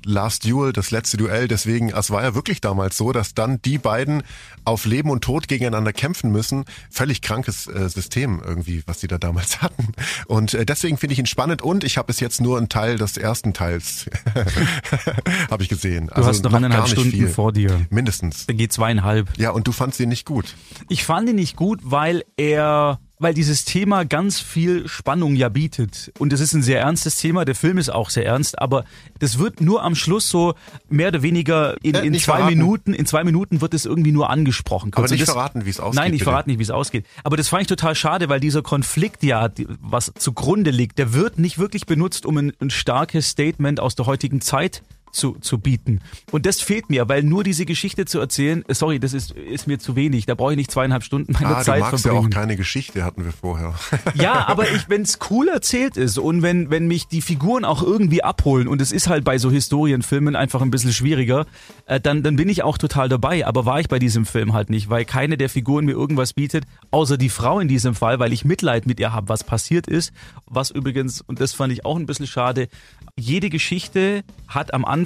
Last 0.04 0.44
Duel, 0.44 0.72
das 0.72 0.90
letzte 0.90 1.16
Duell. 1.16 1.48
Deswegen, 1.48 1.90
es 1.90 2.10
war 2.10 2.22
ja 2.22 2.34
wirklich 2.34 2.60
damals 2.60 2.96
so, 2.96 3.12
dass 3.12 3.34
dann 3.34 3.60
die 3.62 3.78
beiden 3.78 4.22
auf 4.64 4.86
Leben 4.86 5.10
und 5.10 5.22
Tod 5.22 5.46
gegeneinander 5.46 5.73
kämpfen 5.92 6.30
müssen. 6.30 6.64
Völlig 6.90 7.22
krankes 7.22 7.66
äh, 7.66 7.88
System 7.88 8.42
irgendwie, 8.44 8.82
was 8.86 8.98
die 9.00 9.08
da 9.08 9.18
damals 9.18 9.62
hatten. 9.62 9.92
Und 10.26 10.54
äh, 10.54 10.64
deswegen 10.66 10.96
finde 10.98 11.14
ich 11.14 11.18
ihn 11.18 11.26
spannend. 11.26 11.62
Und 11.62 11.84
ich 11.84 11.98
habe 11.98 12.06
bis 12.06 12.20
jetzt 12.20 12.40
nur 12.40 12.58
einen 12.58 12.68
Teil 12.68 12.96
des 12.96 13.16
ersten 13.16 13.52
Teils 13.52 14.08
habe 15.50 15.62
ich 15.62 15.68
gesehen. 15.68 16.10
Du 16.14 16.24
hast 16.24 16.44
noch 16.44 16.52
eineinhalb 16.52 16.84
nicht 16.84 16.92
Stunden 16.92 17.10
viel. 17.10 17.28
vor 17.28 17.52
dir. 17.52 17.86
Mindestens. 17.90 18.46
Da 18.46 18.52
geht 18.52 18.72
zweieinhalb. 18.72 19.36
Ja, 19.38 19.50
und 19.50 19.66
du 19.66 19.72
fandst 19.72 20.00
ihn 20.00 20.08
nicht 20.08 20.26
gut. 20.26 20.54
Ich 20.88 21.04
fand 21.04 21.28
ihn 21.28 21.36
nicht 21.36 21.56
gut, 21.56 21.80
weil 21.82 22.24
er, 22.36 23.00
weil 23.18 23.32
dieses 23.32 23.64
Thema 23.64 24.04
ganz 24.04 24.40
viel 24.40 24.88
Spannung 24.88 25.36
ja 25.36 25.48
bietet. 25.48 26.12
Und 26.18 26.32
es 26.32 26.40
ist 26.40 26.52
ein 26.52 26.62
sehr 26.62 26.80
ernstes 26.80 27.16
Thema. 27.16 27.44
Der 27.44 27.54
Film 27.54 27.78
ist 27.78 27.88
auch 27.88 28.10
sehr 28.10 28.26
ernst, 28.26 28.58
aber 28.58 28.84
das 29.20 29.38
wird 29.38 29.60
nur 29.60 29.82
am 29.84 29.94
Schluss 29.94 30.28
so 30.28 30.54
mehr 30.88 31.08
oder 31.08 31.22
weniger 31.22 31.76
in, 31.82 31.94
Äh, 31.94 32.00
in 32.06 32.14
zwei 32.14 32.36
verraten. 32.38 32.46
Minuten, 32.58 32.92
in 32.92 33.06
zwei 33.06 33.22
Minuten 33.24 33.60
wird 33.60 33.72
es 33.72 33.84
irgendwie 33.86 34.12
nur 34.12 34.30
angesprochen. 34.30 34.88
Aber 34.92 35.02
Kurz. 35.02 35.12
Und 35.12 35.18
nicht 35.18 35.28
das- 35.28 35.32
verraten, 35.34 35.64
wie 35.64 35.70
es 35.70 35.78
ausgeht. 35.80 35.96
Nein, 35.96 36.12
ich 36.12 36.18
bitte. 36.20 36.24
verrate 36.30 36.48
nicht, 36.50 36.58
wie 36.58 36.64
es 36.64 36.70
ausgeht. 36.70 37.06
Aber 37.22 37.36
das 37.36 37.48
fand 37.48 37.62
ich 37.62 37.68
total 37.68 37.94
schade, 37.94 38.28
weil 38.28 38.40
dieser 38.40 38.62
Konflikt 38.62 39.22
ja, 39.22 39.48
was 39.80 40.12
zugrunde 40.18 40.70
liegt, 40.70 40.98
der 40.98 41.12
wird 41.14 41.38
nicht 41.38 41.58
wirklich 41.58 41.86
benutzt, 41.86 42.26
um 42.26 42.36
ein, 42.36 42.52
ein 42.60 42.70
starkes 42.70 43.28
Statement 43.28 43.78
aus 43.80 43.94
der 43.94 44.06
heutigen 44.06 44.40
Zeit 44.40 44.82
zu, 45.14 45.36
zu 45.40 45.58
bieten. 45.58 46.00
Und 46.30 46.46
das 46.46 46.60
fehlt 46.60 46.90
mir, 46.90 47.08
weil 47.08 47.22
nur 47.22 47.44
diese 47.44 47.64
Geschichte 47.66 48.04
zu 48.04 48.18
erzählen, 48.20 48.64
äh, 48.68 48.74
sorry, 48.74 48.98
das 48.98 49.12
ist, 49.14 49.30
ist 49.32 49.66
mir 49.66 49.78
zu 49.78 49.96
wenig. 49.96 50.26
Da 50.26 50.34
brauche 50.34 50.52
ich 50.52 50.56
nicht 50.56 50.70
zweieinhalb 50.70 51.02
Stunden 51.04 51.32
meiner 51.32 51.56
Ah, 51.56 51.58
du 51.60 51.64
Zeit 51.64 51.80
magst 51.80 52.04
ja 52.04 52.10
verbringen. 52.12 52.32
auch 52.32 52.36
keine 52.36 52.56
Geschichte, 52.56 53.04
hatten 53.04 53.24
wir 53.24 53.32
vorher. 53.32 53.74
Ja, 54.14 54.46
aber 54.48 54.64
wenn 54.88 55.02
es 55.02 55.18
cool 55.30 55.48
erzählt 55.48 55.96
ist 55.96 56.18
und 56.18 56.42
wenn, 56.42 56.70
wenn 56.70 56.86
mich 56.86 57.06
die 57.08 57.20
Figuren 57.20 57.64
auch 57.64 57.82
irgendwie 57.82 58.22
abholen 58.22 58.68
und 58.68 58.80
es 58.80 58.92
ist 58.92 59.08
halt 59.08 59.24
bei 59.24 59.38
so 59.38 59.50
Historienfilmen 59.50 60.36
einfach 60.36 60.62
ein 60.62 60.70
bisschen 60.70 60.92
schwieriger, 60.92 61.46
äh, 61.86 62.00
dann, 62.00 62.22
dann 62.22 62.36
bin 62.36 62.48
ich 62.48 62.62
auch 62.62 62.78
total 62.78 63.08
dabei. 63.08 63.46
Aber 63.46 63.64
war 63.66 63.80
ich 63.80 63.88
bei 63.88 63.98
diesem 63.98 64.26
Film 64.26 64.52
halt 64.52 64.70
nicht, 64.70 64.90
weil 64.90 65.04
keine 65.04 65.36
der 65.36 65.48
Figuren 65.48 65.84
mir 65.84 65.92
irgendwas 65.92 66.32
bietet, 66.32 66.64
außer 66.90 67.16
die 67.16 67.28
Frau 67.28 67.60
in 67.60 67.68
diesem 67.68 67.94
Fall, 67.94 68.18
weil 68.18 68.32
ich 68.32 68.44
Mitleid 68.44 68.86
mit 68.86 69.00
ihr 69.00 69.12
habe, 69.12 69.28
was 69.28 69.44
passiert 69.44 69.86
ist. 69.86 70.12
Was 70.46 70.70
übrigens, 70.70 71.20
und 71.22 71.40
das 71.40 71.52
fand 71.52 71.72
ich 71.72 71.84
auch 71.84 71.96
ein 71.96 72.06
bisschen 72.06 72.26
schade, 72.26 72.68
jede 73.16 73.48
Geschichte 73.50 74.22
hat 74.48 74.74
am 74.74 74.84
Anfang 74.84 75.03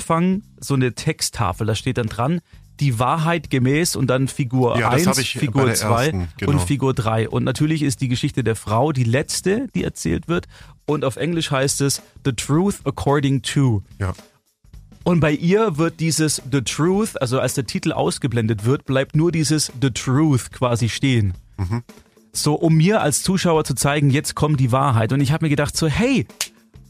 so 0.61 0.75
eine 0.75 0.95
Texttafel, 0.95 1.67
da 1.67 1.75
steht 1.75 1.99
dann 1.99 2.07
dran, 2.07 2.41
die 2.81 2.99
Wahrheit 2.99 3.51
gemäß 3.51 3.97
und 3.97 4.09
dann 4.09 4.29
Figur 4.29 4.79
Ja, 4.79 4.91
das 4.91 5.01
1, 5.01 5.07
hab 5.09 5.19
ich 5.19 5.35
bei 5.35 5.41
Figur 5.41 5.65
der 5.67 5.75
2 5.75 6.05
ersten, 6.05 6.29
genau. 6.37 6.53
und 6.53 6.61
Figur 6.61 6.95
3. 6.95 7.29
Und 7.29 7.45
natürlich 7.45 7.83
ist 7.83 8.01
die 8.01 8.09
Geschichte 8.09 8.45
der 8.45 8.57
Frau 8.57 8.93
die 8.93 9.05
letzte, 9.05 9.67
die 9.75 9.83
erzählt 9.83 10.29
wird. 10.29 10.47
Und 10.87 11.05
auf 11.05 11.17
Englisch 11.17 11.51
heißt 11.51 11.81
es 11.81 12.03
The 12.25 12.33
Truth 12.33 12.77
According 12.85 13.43
to. 13.43 13.83
Ja. 13.99 14.15
Und 15.03 15.21
bei 15.21 15.33
ihr 15.33 15.79
wird 15.79 16.01
dieses 16.01 16.43
The 16.53 16.63
Truth, 16.63 17.21
also 17.21 17.41
als 17.41 17.55
der 17.55 17.67
Titel 17.67 17.93
ausgeblendet 17.93 18.65
wird, 18.65 18.85
bleibt 18.85 19.17
nur 19.17 19.33
dieses 19.33 19.73
The 19.81 19.91
Truth 19.91 20.53
quasi 20.53 20.89
stehen. 20.89 21.35
So, 22.33 22.55
um 22.55 22.77
mir 22.77 23.01
als 23.01 23.23
Zuschauer 23.23 23.65
zu 23.65 23.75
zeigen, 23.75 24.11
jetzt 24.11 24.35
kommt 24.35 24.61
die 24.61 24.71
Wahrheit. 24.71 25.13
Und 25.13 25.21
ich 25.21 25.33
habe 25.33 25.47
mir 25.47 25.51
gedacht, 25.51 25.77
so, 25.77 25.89
hey, 25.89 26.27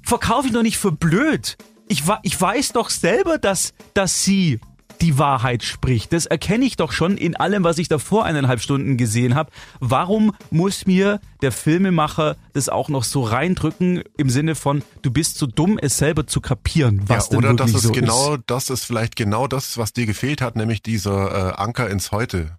verkauf 0.02 0.44
ich 0.44 0.52
doch 0.52 0.62
nicht 0.62 0.78
für 0.78 0.92
blöd. 0.92 1.56
Ich, 1.88 2.03
ich 2.22 2.40
weiß 2.40 2.72
doch 2.72 2.90
selber, 2.90 3.38
dass, 3.38 3.72
dass 3.94 4.22
sie 4.22 4.61
die 5.01 5.18
Wahrheit 5.18 5.62
spricht. 5.62 6.12
Das 6.12 6.27
erkenne 6.27 6.64
ich 6.64 6.77
doch 6.77 6.92
schon 6.92 7.16
in 7.16 7.37
allem, 7.37 7.64
was 7.64 7.79
ich 7.79 7.88
davor 7.88 8.24
eineinhalb 8.24 8.61
Stunden 8.61 8.96
gesehen 8.96 9.35
habe. 9.35 9.51
Warum 9.81 10.35
muss 10.51 10.87
mir 10.87 11.20
der 11.40 11.53
Filmemacher 11.53 12.37
das 12.53 12.68
auch 12.68 12.88
noch 12.88 13.05
so 13.05 13.22
reindrücken 13.22 14.03
im 14.16 14.31
Sinne 14.31 14.55
von, 14.55 14.83
du 15.03 15.11
bist 15.11 15.38
zu 15.38 15.46
dumm, 15.46 15.79
es 15.81 15.98
selber 15.98 16.27
zu 16.27 16.40
kapieren, 16.40 17.03
was 17.07 17.27
ja, 17.27 17.31
denn 17.31 17.38
oder 17.38 17.48
wirklich 17.51 17.72
das 17.72 17.83
ist 17.83 17.87
so 17.87 17.92
genau, 17.92 18.35
ist. 18.35 18.42
das 18.46 18.70
ist 18.70 18.85
vielleicht 18.85 19.16
genau 19.16 19.46
das, 19.46 19.79
was 19.79 19.92
dir 19.92 20.07
gefehlt 20.07 20.40
hat, 20.40 20.57
nämlich 20.57 20.83
dieser 20.83 21.53
äh, 21.53 21.53
Anker 21.55 21.88
ins 21.88 22.12
Heute. 22.12 22.59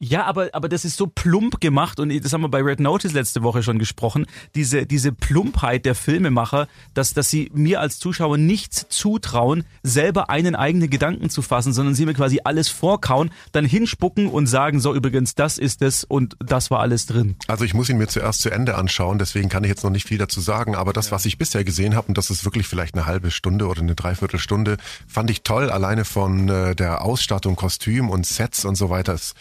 Ja, 0.00 0.24
aber, 0.26 0.50
aber 0.52 0.68
das 0.68 0.84
ist 0.84 0.96
so 0.96 1.06
plump 1.06 1.60
gemacht 1.60 2.00
und 2.00 2.12
das 2.24 2.32
haben 2.32 2.42
wir 2.42 2.48
bei 2.48 2.60
Red 2.60 2.80
Notice 2.80 3.12
letzte 3.12 3.42
Woche 3.42 3.62
schon 3.62 3.78
gesprochen. 3.78 4.26
Diese, 4.54 4.86
diese 4.86 5.12
Plumpheit 5.12 5.86
der 5.86 5.94
Filmemacher, 5.94 6.66
dass, 6.94 7.14
dass 7.14 7.30
sie 7.30 7.50
mir 7.54 7.80
als 7.80 8.00
Zuschauer 8.00 8.36
nichts 8.36 8.86
zutrauen, 8.88 9.64
selber 9.84 10.30
einen 10.30 10.56
eigenen 10.56 10.90
Gedanken 10.90 11.30
zu 11.30 11.42
fassen, 11.42 11.72
sondern 11.72 11.94
sie 11.94 12.06
mir 12.06 12.12
quasi 12.14 12.40
alles 12.42 12.68
vorkauen, 12.68 13.30
dann 13.52 13.64
hinspucken 13.64 14.26
und 14.28 14.46
sagen, 14.48 14.80
so 14.80 14.94
übrigens, 14.94 15.36
das 15.36 15.58
ist 15.58 15.80
es 15.80 16.02
und 16.02 16.36
das 16.40 16.70
war 16.72 16.80
alles 16.80 17.06
drin. 17.06 17.36
Also 17.46 17.64
ich 17.64 17.72
muss 17.72 17.88
ihn 17.88 17.96
mir 17.96 18.08
zuerst 18.08 18.40
zu 18.42 18.50
Ende 18.50 18.74
anschauen, 18.74 19.18
deswegen 19.18 19.48
kann 19.48 19.62
ich 19.62 19.68
jetzt 19.70 19.84
noch 19.84 19.90
nicht 19.90 20.08
viel 20.08 20.18
dazu 20.18 20.40
sagen, 20.40 20.74
aber 20.74 20.92
das, 20.92 21.12
was 21.12 21.24
ich 21.24 21.38
bisher 21.38 21.62
gesehen 21.64 21.94
habe, 21.94 22.08
und 22.08 22.18
das 22.18 22.30
ist 22.30 22.44
wirklich 22.44 22.66
vielleicht 22.66 22.94
eine 22.94 23.06
halbe 23.06 23.30
Stunde 23.30 23.68
oder 23.68 23.80
eine 23.80 23.94
Dreiviertelstunde, 23.94 24.76
fand 25.06 25.30
ich 25.30 25.44
toll, 25.44 25.70
alleine 25.70 26.04
von 26.04 26.48
äh, 26.48 26.74
der 26.74 27.02
Ausstattung, 27.02 27.54
Kostüm 27.54 28.10
und 28.10 28.26
Sets 28.26 28.64
und 28.64 28.74
so 28.74 28.90
weiter. 28.90 29.14
Es- 29.14 29.34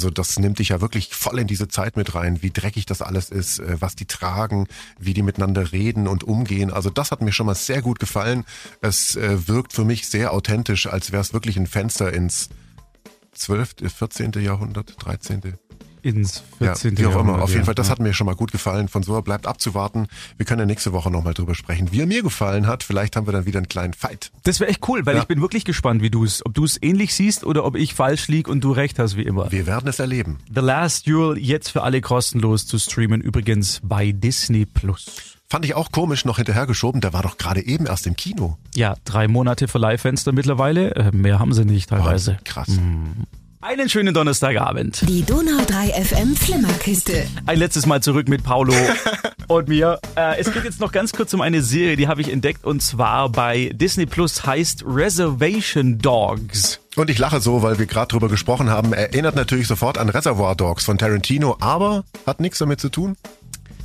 Also 0.00 0.08
das 0.08 0.38
nimmt 0.38 0.58
dich 0.58 0.70
ja 0.70 0.80
wirklich 0.80 1.10
voll 1.14 1.38
in 1.40 1.46
diese 1.46 1.68
Zeit 1.68 1.98
mit 1.98 2.14
rein, 2.14 2.42
wie 2.42 2.50
dreckig 2.50 2.86
das 2.86 3.02
alles 3.02 3.28
ist, 3.28 3.58
äh, 3.58 3.82
was 3.82 3.96
die 3.96 4.06
tragen, 4.06 4.66
wie 4.98 5.12
die 5.12 5.20
miteinander 5.20 5.72
reden 5.72 6.08
und 6.08 6.24
umgehen. 6.24 6.70
Also 6.70 6.88
das 6.88 7.10
hat 7.10 7.20
mir 7.20 7.32
schon 7.32 7.44
mal 7.44 7.54
sehr 7.54 7.82
gut 7.82 7.98
gefallen. 7.98 8.46
Es 8.80 9.14
äh, 9.16 9.46
wirkt 9.46 9.74
für 9.74 9.84
mich 9.84 10.08
sehr 10.08 10.32
authentisch, 10.32 10.86
als 10.86 11.12
wäre 11.12 11.20
es 11.20 11.34
wirklich 11.34 11.58
ein 11.58 11.66
Fenster 11.66 12.14
ins 12.14 12.48
12., 13.34 13.92
14. 13.94 14.32
Jahrhundert, 14.42 14.94
13. 15.04 15.58
Ins 16.02 16.42
Ja, 16.60 16.74
14. 16.74 16.98
wie 16.98 17.06
auch 17.06 17.20
immer. 17.20 17.42
Auf 17.42 17.50
jeden 17.50 17.60
ja. 17.60 17.64
Fall, 17.66 17.74
das 17.74 17.90
hat 17.90 17.98
mir 18.00 18.12
schon 18.14 18.26
mal 18.26 18.34
gut 18.36 18.52
gefallen. 18.52 18.88
Von 18.88 19.02
so 19.02 19.20
bleibt 19.22 19.46
abzuwarten. 19.46 20.06
Wir 20.36 20.46
können 20.46 20.60
ja 20.60 20.66
nächste 20.66 20.92
Woche 20.92 21.10
nochmal 21.10 21.34
drüber 21.34 21.54
sprechen, 21.54 21.92
wie 21.92 22.00
er 22.00 22.06
mir 22.06 22.22
gefallen 22.22 22.66
hat. 22.66 22.82
Vielleicht 22.82 23.16
haben 23.16 23.26
wir 23.26 23.32
dann 23.32 23.46
wieder 23.46 23.58
einen 23.58 23.68
kleinen 23.68 23.94
Fight. 23.94 24.30
Das 24.44 24.60
wäre 24.60 24.70
echt 24.70 24.86
cool, 24.88 25.04
weil 25.06 25.16
Ja. 25.16 25.22
ich 25.22 25.28
bin 25.28 25.40
wirklich 25.40 25.64
gespannt, 25.64 26.02
wie 26.02 26.10
du 26.10 26.24
es, 26.24 26.44
ob 26.44 26.54
du 26.54 26.64
es 26.64 26.80
ähnlich 26.82 27.14
siehst 27.14 27.44
oder 27.44 27.64
ob 27.64 27.76
ich 27.76 27.94
falsch 27.94 28.28
lieg 28.28 28.48
und 28.48 28.62
du 28.62 28.72
recht 28.72 28.98
hast, 28.98 29.16
wie 29.16 29.22
immer. 29.22 29.50
Wir 29.52 29.66
werden 29.66 29.88
es 29.88 29.98
erleben. 29.98 30.38
The 30.54 30.60
Last 30.60 31.06
Duel 31.06 31.38
jetzt 31.38 31.70
für 31.70 31.82
alle 31.82 32.00
kostenlos 32.00 32.66
zu 32.66 32.78
streamen, 32.78 33.20
übrigens 33.20 33.80
bei 33.82 34.12
Disney 34.12 34.66
Plus. 34.66 35.36
Fand 35.48 35.64
ich 35.64 35.74
auch 35.74 35.90
komisch 35.90 36.24
noch 36.24 36.36
hinterhergeschoben. 36.36 37.00
Der 37.00 37.12
war 37.12 37.22
doch 37.24 37.36
gerade 37.36 37.60
eben 37.66 37.86
erst 37.86 38.06
im 38.06 38.14
Kino. 38.14 38.56
Ja, 38.76 38.94
drei 39.04 39.26
Monate 39.26 39.66
Verleihfenster 39.66 40.30
mittlerweile. 40.30 40.94
Äh, 40.94 41.10
mehr 41.10 41.40
haben 41.40 41.52
sie 41.52 41.64
nicht 41.64 41.88
teilweise. 41.90 42.36
Oh, 42.38 42.42
krass. 42.44 42.68
Einen 43.62 43.90
schönen 43.90 44.14
Donnerstagabend. 44.14 45.02
Die 45.06 45.22
Donau 45.22 45.62
3 45.66 46.02
FM 46.02 46.34
Flimmerkiste. 46.34 47.26
Ein 47.44 47.58
letztes 47.58 47.84
Mal 47.84 48.02
zurück 48.02 48.26
mit 48.26 48.42
Paulo 48.42 48.72
und 49.48 49.68
mir. 49.68 50.00
Äh, 50.16 50.38
es 50.40 50.50
geht 50.50 50.64
jetzt 50.64 50.80
noch 50.80 50.92
ganz 50.92 51.12
kurz 51.12 51.34
um 51.34 51.42
eine 51.42 51.60
Serie, 51.60 51.96
die 51.96 52.08
habe 52.08 52.22
ich 52.22 52.32
entdeckt 52.32 52.64
und 52.64 52.80
zwar 52.80 53.28
bei 53.28 53.70
Disney 53.74 54.06
Plus 54.06 54.46
heißt 54.46 54.84
Reservation 54.86 55.98
Dogs. 55.98 56.80
Und 56.96 57.10
ich 57.10 57.18
lache 57.18 57.40
so, 57.40 57.62
weil 57.62 57.78
wir 57.78 57.84
gerade 57.84 58.08
drüber 58.08 58.30
gesprochen 58.30 58.70
haben. 58.70 58.94
Erinnert 58.94 59.36
natürlich 59.36 59.66
sofort 59.66 59.98
an 59.98 60.08
Reservoir 60.08 60.56
Dogs 60.56 60.86
von 60.86 60.96
Tarantino, 60.96 61.58
aber 61.60 62.04
hat 62.26 62.40
nichts 62.40 62.58
damit 62.60 62.80
zu 62.80 62.88
tun. 62.88 63.18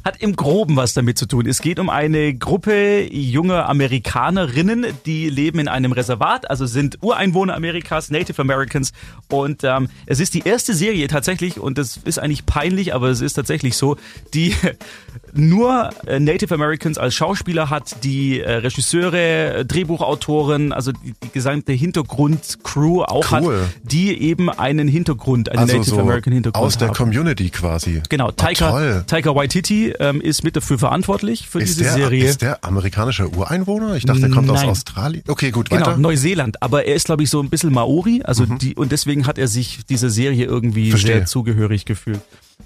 Hat 0.05 0.21
im 0.21 0.35
Groben 0.35 0.75
was 0.75 0.93
damit 0.93 1.17
zu 1.17 1.25
tun. 1.25 1.47
Es 1.47 1.61
geht 1.61 1.79
um 1.79 1.89
eine 1.89 2.35
Gruppe 2.35 3.11
junger 3.11 3.67
Amerikanerinnen, 3.67 4.85
die 5.07 5.29
leben 5.29 5.57
in 5.57 5.67
einem 5.67 5.91
Reservat, 5.91 6.47
also 6.47 6.67
sind 6.67 6.99
Ureinwohner 7.01 7.55
Amerikas, 7.55 8.11
Native 8.11 8.39
Americans. 8.39 8.93
Und 9.29 9.63
ähm, 9.63 9.89
es 10.05 10.19
ist 10.19 10.35
die 10.35 10.43
erste 10.45 10.75
Serie 10.75 11.07
tatsächlich, 11.07 11.59
und 11.59 11.79
das 11.79 11.97
ist 11.97 12.19
eigentlich 12.19 12.45
peinlich, 12.45 12.93
aber 12.93 13.09
es 13.09 13.19
ist 13.19 13.33
tatsächlich 13.33 13.77
so, 13.77 13.97
die 14.35 14.53
nur 15.33 15.89
äh, 16.05 16.19
Native 16.19 16.53
Americans 16.53 16.99
als 16.99 17.15
Schauspieler 17.15 17.71
hat, 17.71 18.03
die 18.03 18.41
äh, 18.41 18.51
Regisseure, 18.57 19.65
Drehbuchautoren, 19.65 20.71
also 20.71 20.91
die, 20.91 21.15
die 21.23 21.31
gesamte 21.31 21.73
Hintergrundcrew 21.73 23.01
auch 23.01 23.31
cool. 23.31 23.61
hat, 23.61 23.69
die 23.81 24.21
eben 24.21 24.51
einen 24.51 24.87
Hintergrund, 24.87 25.49
einen 25.49 25.61
also 25.61 25.77
Native 25.77 25.95
so 25.95 25.99
American 25.99 26.31
Hintergrund 26.31 26.63
aus 26.63 26.77
der 26.77 26.89
haben. 26.89 26.95
Community 26.95 27.49
quasi. 27.49 28.03
Genau, 28.07 28.29
Taika, 28.29 28.69
toll. 28.69 29.03
Taika 29.07 29.33
Waititi 29.33 29.94
ähm, 29.99 30.21
ist 30.21 30.43
mit 30.43 30.55
dafür 30.55 30.77
verantwortlich 30.79 31.47
für 31.49 31.59
Ist 31.61 31.69
diese 31.79 31.83
der, 31.83 31.93
Serie. 31.93 32.25
ist 32.25 32.41
der 32.41 32.63
amerikanischer 32.63 33.27
Ureinwohner? 33.35 33.95
Ich 33.95 34.05
dachte, 34.05 34.21
der 34.21 34.29
kommt 34.29 34.49
aus 34.49 34.61
Nein. 34.61 34.69
Australien. 34.69 35.23
Okay, 35.27 35.51
gut, 35.51 35.69
Genau, 35.69 35.85
weiter. 35.85 35.97
Neuseeland. 35.97 36.61
Aber 36.61 36.85
er 36.85 36.95
ist, 36.95 37.05
glaube 37.05 37.23
ich, 37.23 37.29
so 37.29 37.41
ein 37.41 37.49
bisschen 37.49 37.73
Maori. 37.73 38.21
Also 38.23 38.45
die, 38.45 38.75
und 38.75 38.91
deswegen 38.91 39.27
hat 39.27 39.37
er 39.37 39.47
sich 39.47 39.85
dieser 39.85 40.09
Serie 40.09 40.45
irgendwie 40.45 40.89
Verstehe. 40.91 41.15
sehr 41.17 41.25
zugehörig 41.25 41.85
gefühlt. 41.85 42.21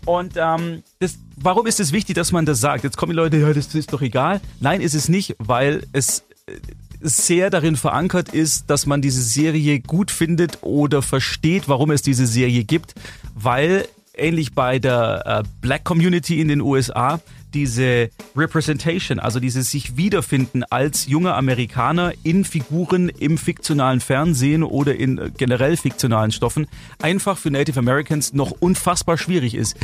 Und 0.05 0.33
ähm, 0.37 0.83
das, 0.99 1.17
warum 1.35 1.65
ist 1.67 1.79
es 1.79 1.91
wichtig, 1.91 2.15
dass 2.15 2.31
man 2.31 2.45
das 2.45 2.59
sagt? 2.61 2.83
Jetzt 2.83 2.95
kommen 2.97 3.11
die 3.11 3.15
Leute, 3.15 3.37
ja, 3.37 3.51
das 3.53 3.73
ist 3.73 3.91
doch 3.91 4.01
egal. 4.01 4.39
Nein, 4.59 4.81
ist 4.81 4.93
es 4.93 5.09
nicht, 5.09 5.35
weil 5.39 5.83
es 5.93 6.23
äh, 6.47 6.53
sehr 7.01 7.49
darin 7.49 7.75
verankert 7.75 8.29
ist, 8.29 8.69
dass 8.69 8.85
man 8.85 9.01
diese 9.01 9.21
Serie 9.21 9.79
gut 9.79 10.11
findet 10.11 10.59
oder 10.61 11.01
versteht, 11.01 11.67
warum 11.67 11.91
es 11.91 12.01
diese 12.01 12.27
Serie 12.27 12.65
gibt, 12.65 12.93
weil 13.33 13.87
ähnlich 14.19 14.53
bei 14.53 14.79
der 14.79 15.43
äh, 15.43 15.47
Black 15.61 15.83
Community 15.83 16.39
in 16.39 16.47
den 16.47 16.61
USA 16.61 17.19
diese 17.53 18.09
Representation, 18.35 19.19
also 19.19 19.39
dieses 19.39 19.71
sich 19.71 19.97
wiederfinden 19.97 20.63
als 20.63 21.07
junger 21.07 21.35
Amerikaner 21.35 22.13
in 22.23 22.45
Figuren 22.45 23.09
im 23.09 23.37
fiktionalen 23.37 24.01
Fernsehen 24.01 24.63
oder 24.63 24.95
in 24.95 25.17
äh, 25.17 25.31
generell 25.35 25.77
fiktionalen 25.77 26.31
Stoffen 26.31 26.67
einfach 27.01 27.37
für 27.37 27.51
Native 27.51 27.79
Americans 27.79 28.33
noch 28.33 28.51
unfassbar 28.51 29.17
schwierig 29.17 29.55
ist. 29.55 29.77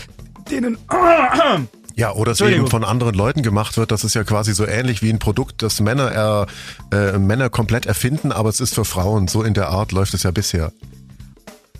Denen 0.50 0.78
Ja, 1.98 2.12
oder 2.12 2.34
es 2.34 2.42
eben 2.42 2.68
von 2.68 2.84
anderen 2.84 3.16
Leuten 3.16 3.42
gemacht 3.42 3.78
wird. 3.78 3.90
Das 3.90 4.04
ist 4.04 4.16
ja 4.16 4.26
quasi 4.26 4.54
so 4.54 4.66
ähnlich 4.66 5.02
wie 5.02 5.10
ein 5.10 5.20
Produkt, 5.20 5.62
das 5.62 5.80
Männer, 5.80 6.48
äh, 6.92 6.96
äh, 6.96 7.18
Männer 7.18 7.50
komplett 7.50 7.86
erfinden, 7.86 8.34
aber 8.34 8.50
es 8.50 8.60
ist 8.60 8.76
für 8.76 8.84
Frauen. 8.84 9.30
So 9.30 9.44
in 9.44 9.54
der 9.54 9.70
Art 9.70 9.94
läuft 9.94 10.14
es 10.14 10.24
ja 10.24 10.32
bisher. 10.32 10.74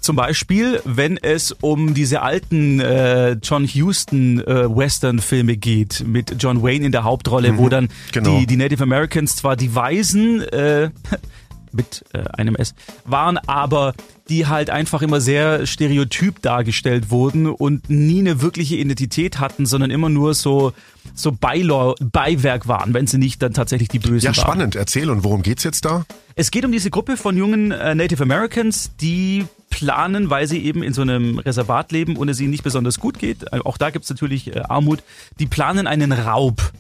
Zum 0.06 0.18
Beispiel, 0.18 0.82
wenn 0.86 1.18
es 1.18 1.52
um 1.52 1.96
diese 1.96 2.22
alten 2.22 2.80
äh, 2.80 3.38
John 3.42 3.66
Huston 3.66 4.40
äh, 4.40 4.70
Western-Filme 4.70 5.58
geht, 5.58 6.04
mit 6.06 6.36
John 6.38 6.62
Wayne 6.62 6.86
in 6.86 6.92
der 6.92 7.04
Hauptrolle, 7.04 7.58
wo 7.58 7.70
dann 7.70 7.90
genau. 8.12 8.38
die, 8.38 8.46
die 8.46 8.56
Native 8.56 8.84
Americans 8.84 9.36
zwar 9.36 9.56
die 9.56 9.74
Weisen 9.74 10.42
äh, 10.42 10.92
mit 11.72 12.06
äh, 12.14 12.20
einem 12.38 12.56
S 12.56 12.76
waren, 13.06 13.40
aber 13.48 13.96
die 14.30 14.46
halt 14.46 14.70
einfach 14.70 15.02
immer 15.02 15.22
sehr 15.22 15.66
stereotyp 15.66 16.40
dargestellt 16.40 17.10
wurden 17.10 17.48
und 17.48 17.90
nie 17.90 18.20
eine 18.20 18.44
wirkliche 18.44 18.76
Identität 18.76 19.40
hatten, 19.40 19.66
sondern 19.66 19.90
immer 19.90 20.10
nur 20.10 20.36
so 20.36 20.74
so 21.16 21.32
Beilor 21.32 21.96
Beiwerk 22.00 22.68
waren, 22.68 22.94
wenn 22.94 23.08
sie 23.08 23.18
nicht 23.18 23.42
dann 23.42 23.54
tatsächlich 23.54 23.90
die 23.90 24.00
Bösen 24.00 24.26
Ja, 24.26 24.38
waren. 24.38 24.44
spannend. 24.44 24.76
Erzähl, 24.76 25.10
und 25.10 25.24
worum 25.24 25.42
geht's 25.42 25.64
jetzt 25.64 25.84
da? 25.84 26.06
Es 26.36 26.52
geht 26.52 26.64
um 26.64 26.72
diese 26.72 26.92
Gruppe 26.92 27.18
von 27.18 27.36
jungen 27.36 27.72
äh, 27.72 27.96
Native 27.96 28.22
Americans, 28.22 28.92
die 29.02 29.46
planen, 29.70 30.30
weil 30.30 30.48
sie 30.48 30.64
eben 30.64 30.84
in 30.84 30.94
so 30.94 31.02
einem 31.02 31.40
Reservat 31.40 31.92
leben 31.92 32.16
und 32.16 32.30
es 32.30 32.40
ihnen 32.40 32.52
nicht 32.52 32.64
besonders 32.64 33.00
gut 33.00 33.20
geht, 33.20 33.44
äh, 33.52 33.60
auch 33.64 33.78
da 33.78 33.90
gibt's 33.90 34.10
natürlich 34.10 34.56
äh, 34.56 34.62
Armut, 34.68 35.04
die 35.40 35.48
planen 35.48 35.88
einen 35.88 36.12
Raub. 36.12 36.72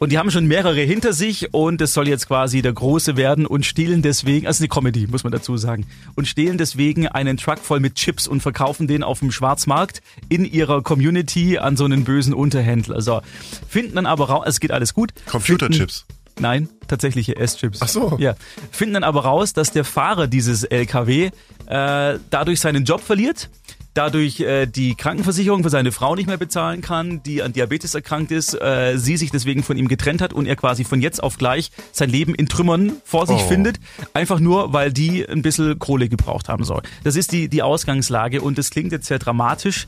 Und 0.00 0.12
die 0.12 0.18
haben 0.18 0.30
schon 0.30 0.46
mehrere 0.46 0.80
hinter 0.80 1.12
sich 1.12 1.52
und 1.52 1.82
es 1.82 1.92
soll 1.92 2.08
jetzt 2.08 2.26
quasi 2.26 2.62
der 2.62 2.72
Große 2.72 3.18
werden 3.18 3.44
und 3.44 3.66
stehlen 3.66 4.00
deswegen, 4.00 4.46
also 4.46 4.62
eine 4.62 4.68
Comedy, 4.68 5.06
muss 5.06 5.24
man 5.24 5.30
dazu 5.30 5.58
sagen, 5.58 5.86
und 6.14 6.26
stehlen 6.26 6.56
deswegen 6.56 7.06
einen 7.06 7.36
Truck 7.36 7.58
voll 7.58 7.80
mit 7.80 7.96
Chips 7.96 8.26
und 8.26 8.40
verkaufen 8.40 8.86
den 8.86 9.02
auf 9.02 9.18
dem 9.18 9.30
Schwarzmarkt 9.30 10.00
in 10.30 10.46
ihrer 10.46 10.82
Community 10.82 11.58
an 11.58 11.76
so 11.76 11.84
einen 11.84 12.04
bösen 12.04 12.32
Unterhändler. 12.32 13.02
So, 13.02 13.20
finden 13.68 13.96
dann 13.96 14.06
aber 14.06 14.30
raus, 14.30 14.44
es 14.46 14.60
geht 14.60 14.70
alles 14.70 14.94
gut. 14.94 15.12
Computerchips. 15.26 16.06
Finden, 16.08 16.19
nein, 16.40 16.68
tatsächliche 16.88 17.36
S-Chips. 17.36 17.78
Ach 17.82 17.88
so. 17.88 18.16
Ja. 18.18 18.34
Finden 18.70 18.94
dann 18.94 19.04
aber 19.04 19.24
raus, 19.24 19.52
dass 19.52 19.70
der 19.72 19.84
Fahrer 19.84 20.26
dieses 20.26 20.64
LKW 20.64 21.30
äh, 21.66 22.18
dadurch 22.30 22.60
seinen 22.60 22.84
Job 22.84 23.00
verliert, 23.00 23.48
dadurch 23.94 24.40
äh, 24.40 24.66
die 24.66 24.94
Krankenversicherung 24.94 25.62
für 25.62 25.70
seine 25.70 25.92
Frau 25.92 26.14
nicht 26.14 26.26
mehr 26.26 26.36
bezahlen 26.36 26.80
kann, 26.80 27.22
die 27.24 27.42
an 27.42 27.52
Diabetes 27.52 27.94
erkrankt 27.94 28.30
ist, 28.30 28.54
äh, 28.54 28.96
sie 28.96 29.16
sich 29.16 29.30
deswegen 29.30 29.62
von 29.62 29.76
ihm 29.76 29.88
getrennt 29.88 30.20
hat 30.22 30.32
und 30.32 30.46
er 30.46 30.56
quasi 30.56 30.84
von 30.84 31.00
jetzt 31.00 31.22
auf 31.22 31.38
gleich 31.38 31.70
sein 31.92 32.08
Leben 32.10 32.34
in 32.34 32.48
Trümmern 32.48 32.92
vor 33.04 33.26
sich 33.26 33.36
Oh. 33.42 33.48
findet, 33.48 33.78
einfach 34.14 34.38
nur, 34.40 34.72
weil 34.72 34.92
die 34.92 35.28
ein 35.28 35.42
bisschen 35.42 35.78
Kohle 35.78 36.08
gebraucht 36.08 36.48
haben 36.48 36.64
soll. 36.64 36.82
Das 37.04 37.16
ist 37.16 37.32
die, 37.32 37.48
die 37.48 37.62
Ausgangslage 37.62 38.40
und 38.42 38.58
das 38.58 38.70
klingt 38.70 38.92
jetzt 38.92 39.06
sehr 39.06 39.18
dramatisch. 39.18 39.86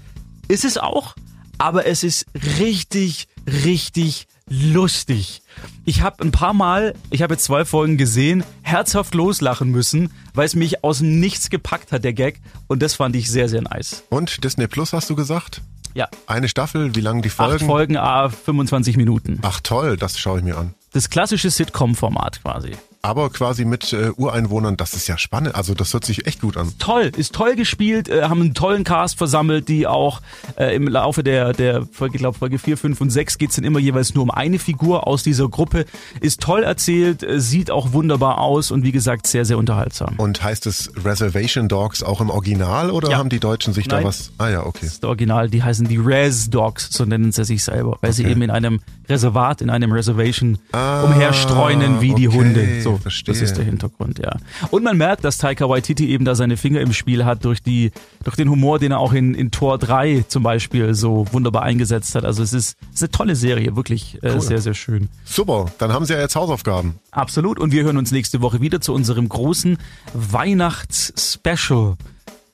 Ist 0.48 0.64
es 0.64 0.78
auch, 0.78 1.14
aber 1.58 1.86
es 1.86 2.02
ist 2.02 2.26
richtig, 2.58 3.28
richtig 3.46 4.26
lustig. 4.48 5.42
Ich 5.84 6.02
habe 6.02 6.22
ein 6.22 6.32
paar 6.32 6.54
Mal, 6.54 6.94
ich 7.10 7.22
habe 7.22 7.34
jetzt 7.34 7.44
zwei 7.44 7.64
Folgen 7.64 7.96
gesehen, 7.96 8.44
herzhaft 8.62 9.14
loslachen 9.14 9.70
müssen, 9.70 10.10
weil 10.34 10.46
es 10.46 10.54
mich 10.54 10.84
aus 10.84 11.00
Nichts 11.00 11.50
gepackt 11.50 11.92
hat, 11.92 12.04
der 12.04 12.12
Gag. 12.12 12.40
Und 12.66 12.82
das 12.82 12.94
fand 12.94 13.16
ich 13.16 13.30
sehr, 13.30 13.48
sehr 13.48 13.62
nice. 13.62 14.04
Und 14.10 14.44
Disney 14.44 14.66
Plus 14.66 14.92
hast 14.92 15.10
du 15.10 15.14
gesagt? 15.16 15.62
Ja, 15.94 16.08
Eine 16.26 16.48
Staffel, 16.48 16.94
wie 16.94 17.00
lang 17.00 17.20
die 17.20 17.28
acht 17.28 17.36
Folgen? 17.36 17.66
Folgen, 17.66 17.96
a 17.98 18.30
25 18.30 18.96
Minuten. 18.96 19.38
Ach 19.42 19.60
toll, 19.60 19.96
das 19.98 20.18
schaue 20.18 20.38
ich 20.38 20.44
mir 20.44 20.56
an. 20.56 20.74
Das 20.92 21.10
klassische 21.10 21.50
Sitcom-Format 21.50 22.42
quasi. 22.42 22.72
Aber 23.04 23.30
quasi 23.30 23.64
mit 23.64 23.92
äh, 23.92 24.10
Ureinwohnern, 24.16 24.76
das 24.76 24.94
ist 24.94 25.08
ja 25.08 25.18
spannend. 25.18 25.56
Also 25.56 25.74
das 25.74 25.92
hört 25.92 26.04
sich 26.04 26.24
echt 26.28 26.40
gut 26.40 26.56
an. 26.56 26.72
toll, 26.78 27.10
ist 27.16 27.34
toll 27.34 27.56
gespielt, 27.56 28.08
äh, 28.08 28.22
haben 28.22 28.40
einen 28.40 28.54
tollen 28.54 28.84
Cast 28.84 29.18
versammelt, 29.18 29.66
die 29.66 29.88
auch 29.88 30.20
äh, 30.56 30.76
im 30.76 30.86
Laufe 30.86 31.24
der, 31.24 31.52
der 31.52 31.84
Folge, 31.90 32.14
ich 32.14 32.20
glaube 32.20 32.38
Folge 32.38 32.60
4, 32.60 32.76
5 32.78 33.00
und 33.00 33.10
6 33.10 33.38
geht's 33.38 33.56
dann 33.56 33.64
immer 33.64 33.80
jeweils 33.80 34.14
nur 34.14 34.22
um 34.22 34.30
eine 34.30 34.60
Figur 34.60 35.08
aus 35.08 35.24
dieser 35.24 35.48
Gruppe. 35.48 35.84
Ist 36.20 36.40
toll 36.42 36.62
erzählt, 36.62 37.24
äh, 37.24 37.40
sieht 37.40 37.72
auch 37.72 37.92
wunderbar 37.92 38.38
aus 38.38 38.70
und 38.70 38.84
wie 38.84 38.92
gesagt 38.92 39.26
sehr, 39.26 39.44
sehr 39.44 39.58
unterhaltsam. 39.58 40.14
Und 40.18 40.40
heißt 40.40 40.66
es 40.66 40.92
Reservation 41.04 41.66
Dogs 41.68 42.04
auch 42.04 42.20
im 42.20 42.30
Original 42.30 42.90
oder 42.92 43.10
Ja. 43.10 43.18
haben 43.18 43.30
die 43.30 43.40
Deutschen 43.40 43.72
sich 43.74 43.88
Nein. 43.88 44.02
da 44.02 44.08
was? 44.08 44.30
Ah 44.38 44.48
ja, 44.48 44.64
okay. 44.64 44.78
Das 44.82 44.92
ist 44.92 45.02
der 45.02 45.08
Original, 45.08 45.50
die 45.50 45.64
heißen 45.64 45.88
die 45.88 45.96
Res 45.98 46.50
Dogs, 46.50 46.88
so 46.92 47.04
nennen 47.04 47.32
sie 47.32 47.44
sich 47.44 47.64
selber, 47.64 47.98
weil 48.00 48.12
sie 48.12 48.24
eben 48.26 48.42
in 48.42 48.50
einem 48.52 48.80
Reservat, 49.12 49.60
in 49.60 49.70
einem 49.70 49.92
Reservation 49.92 50.58
Ah, 50.72 51.02
umherstreunen 51.04 52.00
wie 52.00 52.14
die 52.14 52.28
okay, 52.28 52.36
Hunde. 52.38 52.80
So, 52.82 52.96
verstehe. 52.96 53.32
das 53.34 53.42
ist 53.42 53.56
der 53.56 53.64
Hintergrund, 53.64 54.18
ja. 54.18 54.36
Und 54.70 54.82
man 54.82 54.96
merkt, 54.96 55.24
dass 55.24 55.38
Taika 55.38 55.68
Waititi 55.68 56.08
eben 56.08 56.24
da 56.24 56.34
seine 56.34 56.56
Finger 56.56 56.80
im 56.80 56.92
Spiel 56.92 57.24
hat 57.24 57.44
durch 57.44 57.62
die, 57.62 57.92
durch 58.24 58.36
den 58.36 58.48
Humor, 58.50 58.78
den 58.78 58.92
er 58.92 58.98
auch 58.98 59.12
in, 59.12 59.34
in 59.34 59.50
Tor 59.50 59.78
3 59.78 60.24
zum 60.28 60.42
Beispiel 60.42 60.94
so 60.94 61.26
wunderbar 61.32 61.62
eingesetzt 61.62 62.14
hat. 62.14 62.24
Also 62.24 62.42
es 62.42 62.52
ist, 62.52 62.76
es 62.88 62.94
ist 62.96 63.02
eine 63.02 63.10
tolle 63.10 63.36
Serie, 63.36 63.76
wirklich 63.76 64.18
äh, 64.22 64.40
sehr, 64.40 64.60
sehr 64.60 64.74
schön. 64.74 65.08
Super, 65.24 65.66
dann 65.78 65.92
haben 65.92 66.04
sie 66.06 66.14
ja 66.14 66.20
jetzt 66.20 66.34
Hausaufgaben. 66.36 66.96
Absolut. 67.10 67.58
Und 67.58 67.72
wir 67.72 67.84
hören 67.84 67.98
uns 67.98 68.10
nächste 68.10 68.40
Woche 68.40 68.60
wieder 68.60 68.80
zu 68.80 68.94
unserem 68.94 69.28
großen 69.28 69.76
Weihnachts-Special. 70.14 71.96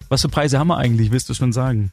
Was 0.08 0.22
für 0.22 0.28
Preise 0.28 0.58
haben 0.58 0.68
wir 0.68 0.76
eigentlich, 0.78 1.10
willst 1.10 1.28
du 1.28 1.34
schon 1.34 1.52
sagen? 1.52 1.90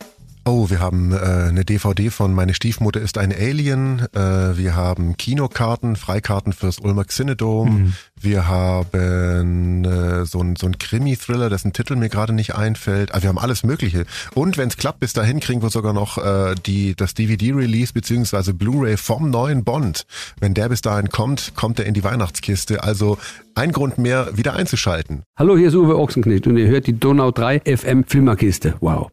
Oh, 0.47 0.69
wir 0.69 0.79
haben 0.79 1.12
äh, 1.12 1.15
eine 1.15 1.65
DVD 1.65 2.12
von 2.12 2.31
Meine 2.31 2.53
Stiefmutter 2.53 3.01
ist 3.01 3.17
ein 3.17 3.34
Alien. 3.34 4.05
Äh, 4.13 4.55
wir 4.55 4.75
haben 4.75 5.17
Kinokarten, 5.17 5.95
Freikarten 5.95 6.53
fürs 6.53 6.77
Ulmer 6.77 7.08
Cinedome. 7.08 7.71
Mhm. 7.71 7.93
Wir 8.21 8.47
haben 8.47 9.86
äh, 9.86 10.23
so 10.25 10.41
ein, 10.41 10.55
so 10.55 10.67
ein 10.67 10.77
Krimi-Thriller, 10.77 11.49
dessen 11.49 11.73
Titel 11.73 11.95
mir 11.95 12.10
gerade 12.10 12.31
nicht 12.31 12.53
einfällt. 12.53 13.12
Also 13.12 13.23
wir 13.23 13.29
haben 13.29 13.39
alles 13.39 13.63
Mögliche. 13.63 14.05
Und 14.36 14.60
wenn 14.60 14.67
es 14.67 14.77
klappt, 14.77 14.99
bis 14.99 15.13
dahin 15.13 15.39
kriegen 15.39 15.63
wir 15.63 15.71
sogar 15.71 15.93
noch 15.93 16.19
äh, 16.19 16.53
die, 16.63 16.93
das 16.95 17.15
DVD-Release 17.15 17.91
beziehungsweise 17.91 18.53
Blu-ray 18.53 18.97
vom 18.97 19.31
neuen 19.31 19.63
Bond. 19.63 20.05
Wenn 20.39 20.53
der 20.53 20.69
bis 20.69 20.84
dahin 20.84 21.10
kommt, 21.10 21.55
kommt 21.55 21.79
er 21.79 21.88
in 21.88 21.95
die 21.95 22.03
Weihnachtskiste. 22.03 22.84
Also 22.84 23.17
ein 23.55 23.71
Grund 23.71 23.97
mehr, 23.97 24.38
wieder 24.38 24.53
einzuschalten. 24.53 25.23
Hallo, 25.38 25.58
hier 25.58 25.69
ist 25.69 25.75
Uwe 25.75 25.97
Ochsenknecht 25.97 26.45
und 26.45 26.55
ihr 26.58 26.67
hört 26.67 26.86
die 26.86 26.99
Donau 26.99 27.31
3 27.31 27.62
FM 27.62 28.03
Flimmerkiste. 28.03 28.75
Wow. 28.79 29.10